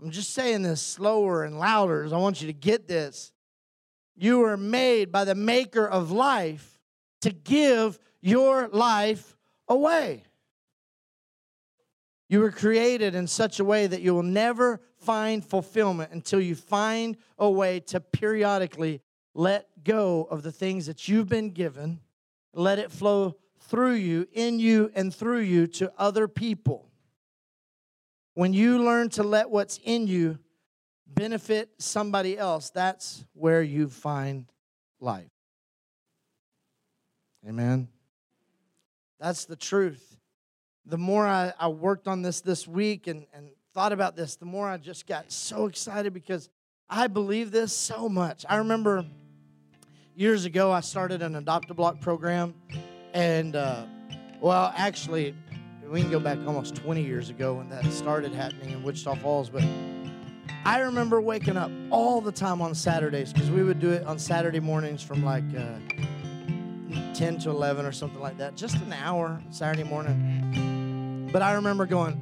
[0.00, 3.32] I'm just saying this slower and louder as I want you to get this.
[4.16, 6.78] You were made by the maker of life
[7.22, 9.36] to give your life
[9.68, 10.24] away.
[12.28, 16.54] You were created in such a way that you will never find fulfillment until you
[16.54, 19.00] find a way to periodically
[19.38, 22.00] let go of the things that you've been given,
[22.52, 26.90] let it flow through you, in you, and through you to other people.
[28.34, 30.40] When you learn to let what's in you
[31.06, 34.46] benefit somebody else, that's where you find
[34.98, 35.30] life.
[37.48, 37.86] Amen.
[39.20, 40.18] That's the truth.
[40.84, 44.46] The more I, I worked on this this week and, and thought about this, the
[44.46, 46.48] more I just got so excited because
[46.90, 48.44] I believe this so much.
[48.48, 49.04] I remember
[50.18, 52.52] years ago, I started an adopt a block program,
[53.14, 53.84] and uh,
[54.40, 55.32] well, actually,
[55.88, 59.48] we can go back almost 20 years ago when that started happening in Wichita Falls,
[59.48, 59.62] but
[60.64, 64.18] I remember waking up all the time on Saturdays because we would do it on
[64.18, 65.78] Saturday mornings from like uh,
[67.14, 71.30] 10 to 11 or something like that, just an hour Saturday morning.
[71.32, 72.20] But I remember going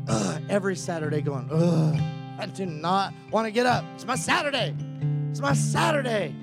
[0.51, 1.51] every Saturday, going,
[2.39, 3.87] I do not want to get up.
[3.95, 4.77] It's my Saturday.
[5.31, 6.35] It's my Saturday.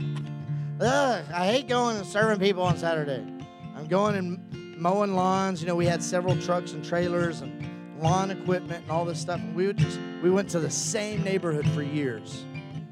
[0.84, 3.24] Ugh, I hate going and serving people on Saturday.
[3.74, 5.62] I'm going and mowing lawns.
[5.62, 7.66] You know, we had several trucks and trailers and
[8.02, 9.40] lawn equipment and all this stuff.
[9.40, 12.44] And we would just we went to the same neighborhood for years.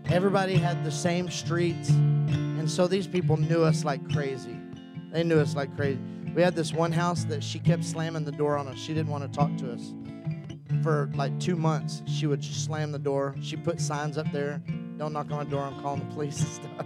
[0.05, 1.89] Everybody had the same streets.
[1.89, 4.57] And so these people knew us like crazy.
[5.11, 5.99] They knew us like crazy.
[6.33, 8.79] We had this one house that she kept slamming the door on us.
[8.79, 9.93] She didn't want to talk to us.
[10.81, 13.35] For like two months, she would just slam the door.
[13.41, 14.61] She put signs up there
[15.01, 16.85] don't knock on my door, I'm calling the police and stuff.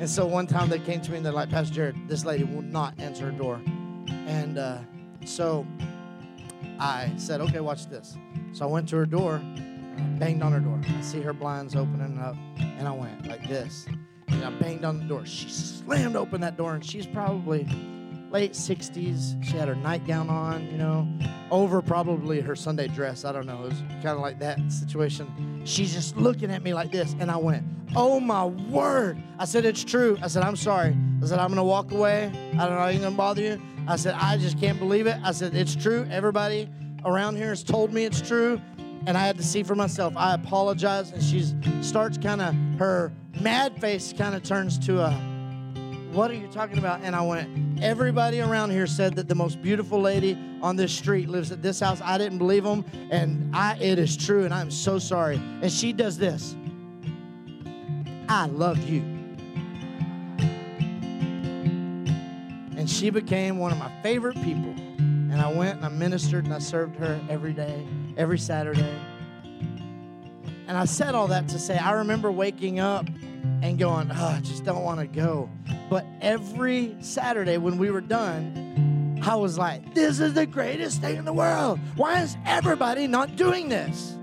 [0.00, 2.44] And so one time they came to me and they're like, Pastor Jared, this lady
[2.44, 3.60] will not answer her door.
[4.26, 4.78] And uh,
[5.24, 5.66] so
[6.78, 8.16] I said, okay, watch this.
[8.52, 9.38] So I went to her door,
[10.18, 10.80] banged on her door.
[10.86, 13.86] I see her blinds opening up, and I went like this.
[14.28, 15.26] And I banged on the door.
[15.26, 17.66] She slammed open that door, and she's probably
[18.30, 19.42] late 60s.
[19.44, 21.08] She had her nightgown on, you know,
[21.50, 23.24] over probably her Sunday dress.
[23.24, 23.64] I don't know.
[23.64, 25.57] It was kind of like that situation.
[25.68, 27.62] She's just looking at me like this, and I went,
[27.94, 29.22] Oh my word.
[29.38, 30.16] I said, It's true.
[30.22, 30.96] I said, I'm sorry.
[31.22, 32.32] I said, I'm going to walk away.
[32.54, 33.62] I don't know, I ain't going to bother you.
[33.86, 35.18] I said, I just can't believe it.
[35.22, 36.08] I said, It's true.
[36.10, 36.70] Everybody
[37.04, 38.58] around here has told me it's true.
[39.06, 40.14] And I had to see for myself.
[40.16, 41.12] I apologize.
[41.12, 41.44] And she
[41.82, 45.10] starts kind of, her mad face kind of turns to a,
[46.12, 47.02] What are you talking about?
[47.02, 51.28] And I went, Everybody around here said that the most beautiful lady on this street
[51.28, 52.00] lives at this house.
[52.02, 52.84] I didn't believe them.
[53.10, 54.44] And I, it is true.
[54.44, 55.36] And I'm so sorry.
[55.36, 56.56] And she does this
[58.28, 59.00] I love you.
[62.76, 64.74] And she became one of my favorite people.
[64.98, 68.94] And I went and I ministered and I served her every day, every Saturday.
[70.68, 73.06] And I said all that to say, I remember waking up
[73.62, 75.48] and going, oh, I just don't want to go.
[75.88, 81.16] But every Saturday when we were done, I was like, this is the greatest thing
[81.16, 81.80] in the world.
[81.96, 84.18] Why is everybody not doing this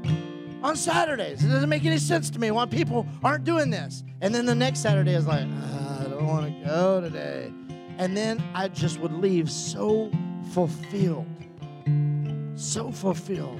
[0.61, 1.43] on Saturdays?
[1.43, 4.03] It doesn't make any sense to me why people aren't doing this.
[4.21, 7.51] And then the next Saturday is like, oh, I don't want to go today.
[7.97, 10.11] And then I just would leave so
[10.51, 11.25] fulfilled.
[12.55, 13.59] So fulfilled.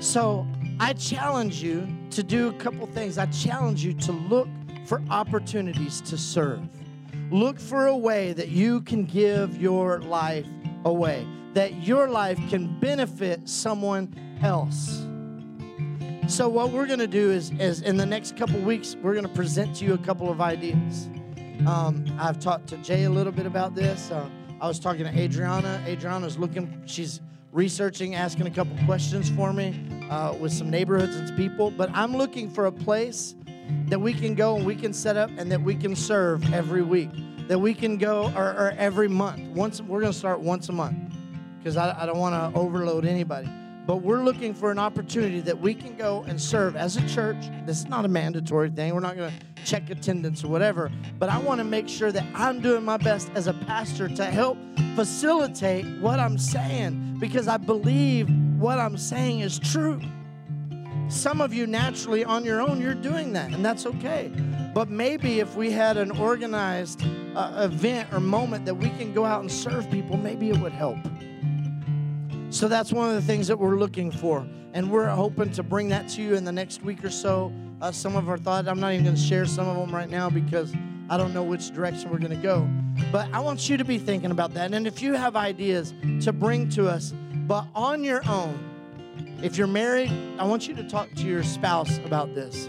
[0.00, 0.46] So
[0.80, 3.18] I challenge you to do a couple things.
[3.18, 4.48] I challenge you to look
[4.86, 6.66] for opportunities to serve.
[7.30, 10.46] Look for a way that you can give your life
[10.86, 15.04] away, that your life can benefit someone else.
[16.28, 19.28] So, what we're going to do is, is in the next couple weeks, we're going
[19.28, 21.10] to present to you a couple of ideas.
[21.66, 24.10] Um, I've talked to Jay a little bit about this.
[24.10, 24.30] Uh,
[24.62, 25.82] I was talking to Adriana.
[25.86, 27.20] Adriana's looking, she's
[27.52, 29.74] researching, asking a couple questions for me
[30.10, 31.70] uh, with some neighborhoods and people.
[31.70, 33.34] But I'm looking for a place
[33.86, 36.82] that we can go and we can set up and that we can serve every
[36.82, 37.10] week.
[37.48, 39.40] That we can go or, or every month.
[39.50, 40.98] Once we're going to start once a month
[41.58, 43.50] because I, I don't want to overload anybody
[43.90, 47.50] but we're looking for an opportunity that we can go and serve as a church.
[47.66, 48.94] This is not a mandatory thing.
[48.94, 52.24] We're not going to check attendance or whatever, but I want to make sure that
[52.32, 54.58] I'm doing my best as a pastor to help
[54.94, 60.00] facilitate what I'm saying because I believe what I'm saying is true.
[61.08, 64.32] Some of you naturally on your own, you're doing that, and that's okay.
[64.74, 67.02] But maybe if we had an organized
[67.34, 70.72] uh, event or moment that we can go out and serve people, maybe it would
[70.72, 70.98] help.
[72.50, 74.46] So that's one of the things that we're looking for.
[74.72, 77.52] And we're hoping to bring that to you in the next week or so.
[77.80, 80.08] Uh, some of our thoughts, I'm not even going to share some of them right
[80.08, 80.72] now because
[81.10, 82.68] I don't know which direction we're going to go.
[83.10, 84.72] But I want you to be thinking about that.
[84.72, 85.92] And if you have ideas
[86.22, 87.12] to bring to us,
[87.48, 88.56] but on your own,
[89.42, 92.68] if you're married, I want you to talk to your spouse about this.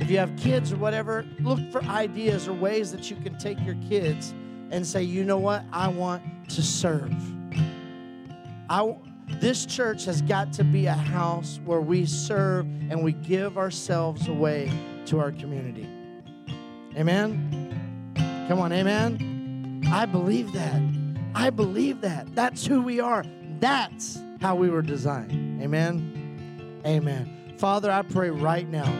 [0.00, 3.60] If you have kids or whatever, look for ideas or ways that you can take
[3.62, 4.32] your kids
[4.70, 5.62] and say, you know what?
[5.70, 7.14] I want to serve.
[8.70, 8.96] I,
[9.38, 14.28] this church has got to be a house where we serve and we give ourselves
[14.28, 14.72] away
[15.06, 15.86] to our community.
[16.96, 17.61] Amen?
[18.48, 19.84] Come on, amen.
[19.90, 20.82] I believe that.
[21.34, 22.34] I believe that.
[22.34, 23.24] That's who we are.
[23.60, 25.62] That's how we were designed.
[25.62, 26.80] Amen.
[26.84, 27.54] Amen.
[27.58, 28.92] Father, I pray right now.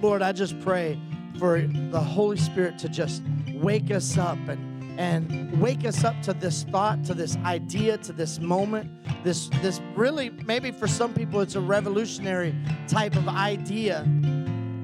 [0.00, 1.00] Lord, I just pray
[1.38, 3.22] for the Holy Spirit to just
[3.54, 8.12] wake us up and and wake us up to this thought, to this idea, to
[8.12, 8.90] this moment.
[9.24, 12.54] This this really maybe for some people it's a revolutionary
[12.88, 14.04] type of idea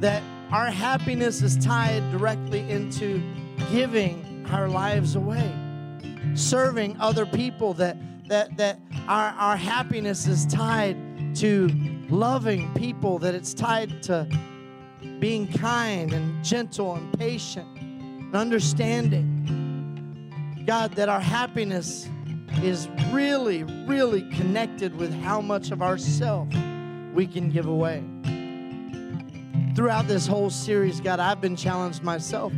[0.01, 3.23] that our happiness is tied directly into
[3.71, 5.53] giving our lives away,
[6.35, 7.97] serving other people that
[8.29, 10.97] that that our, our happiness is tied
[11.37, 11.69] to
[12.11, 14.27] loving people, that it's tied to
[15.19, 19.35] being kind and gentle and patient and understanding.
[20.67, 22.09] God, that our happiness
[22.63, 26.49] is really, really connected with how much of ourself
[27.15, 28.05] we can give away.
[29.75, 32.53] Throughout this whole series, God, I've been challenged myself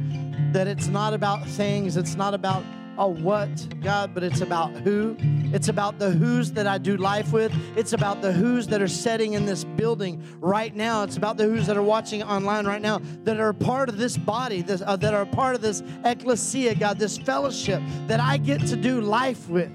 [0.53, 2.65] that it's not about things, it's not about
[2.99, 5.17] a what, God, but it's about who.
[5.55, 7.51] It's about the who's that I do life with.
[7.75, 11.03] It's about the who's that are sitting in this building right now.
[11.03, 14.19] It's about the who's that are watching online right now that are part of this
[14.19, 18.67] body, this, uh, that are part of this ecclesia, God, this fellowship that I get
[18.67, 19.73] to do life with.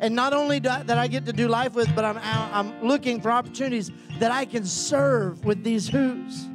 [0.00, 3.20] And not only I, that I get to do life with, but I'm, I'm looking
[3.20, 6.48] for opportunities that I can serve with these who's.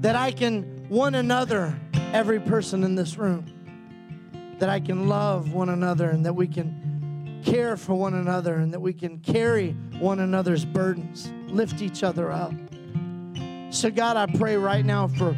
[0.00, 1.74] That I can one another,
[2.12, 3.44] every person in this room
[4.58, 8.72] that I can love one another and that we can care for one another and
[8.72, 12.52] that we can carry one another's burdens, lift each other up.
[13.70, 15.36] So, God, I pray right now for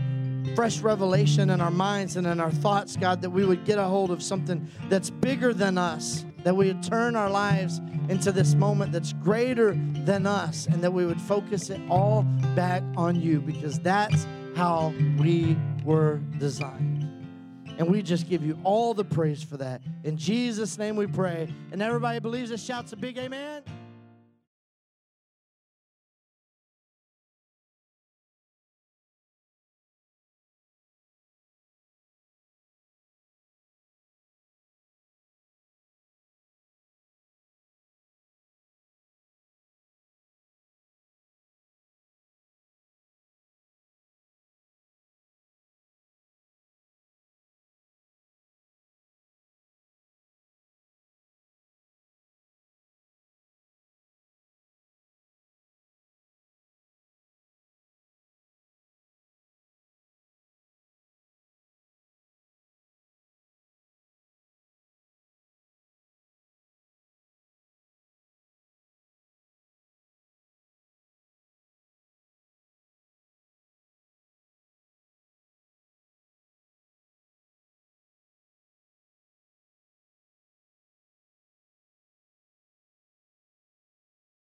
[0.54, 3.84] fresh revelation in our minds and in our thoughts, God, that we would get a
[3.84, 8.54] hold of something that's bigger than us, that we would turn our lives into this
[8.54, 12.22] moment that's greater than us, and that we would focus it all
[12.54, 15.56] back on you because that's how we
[15.90, 17.04] were designed.
[17.78, 19.82] And we just give you all the praise for that.
[20.04, 21.52] In Jesus' name we pray.
[21.72, 23.62] And everybody believes it, shouts a big amen.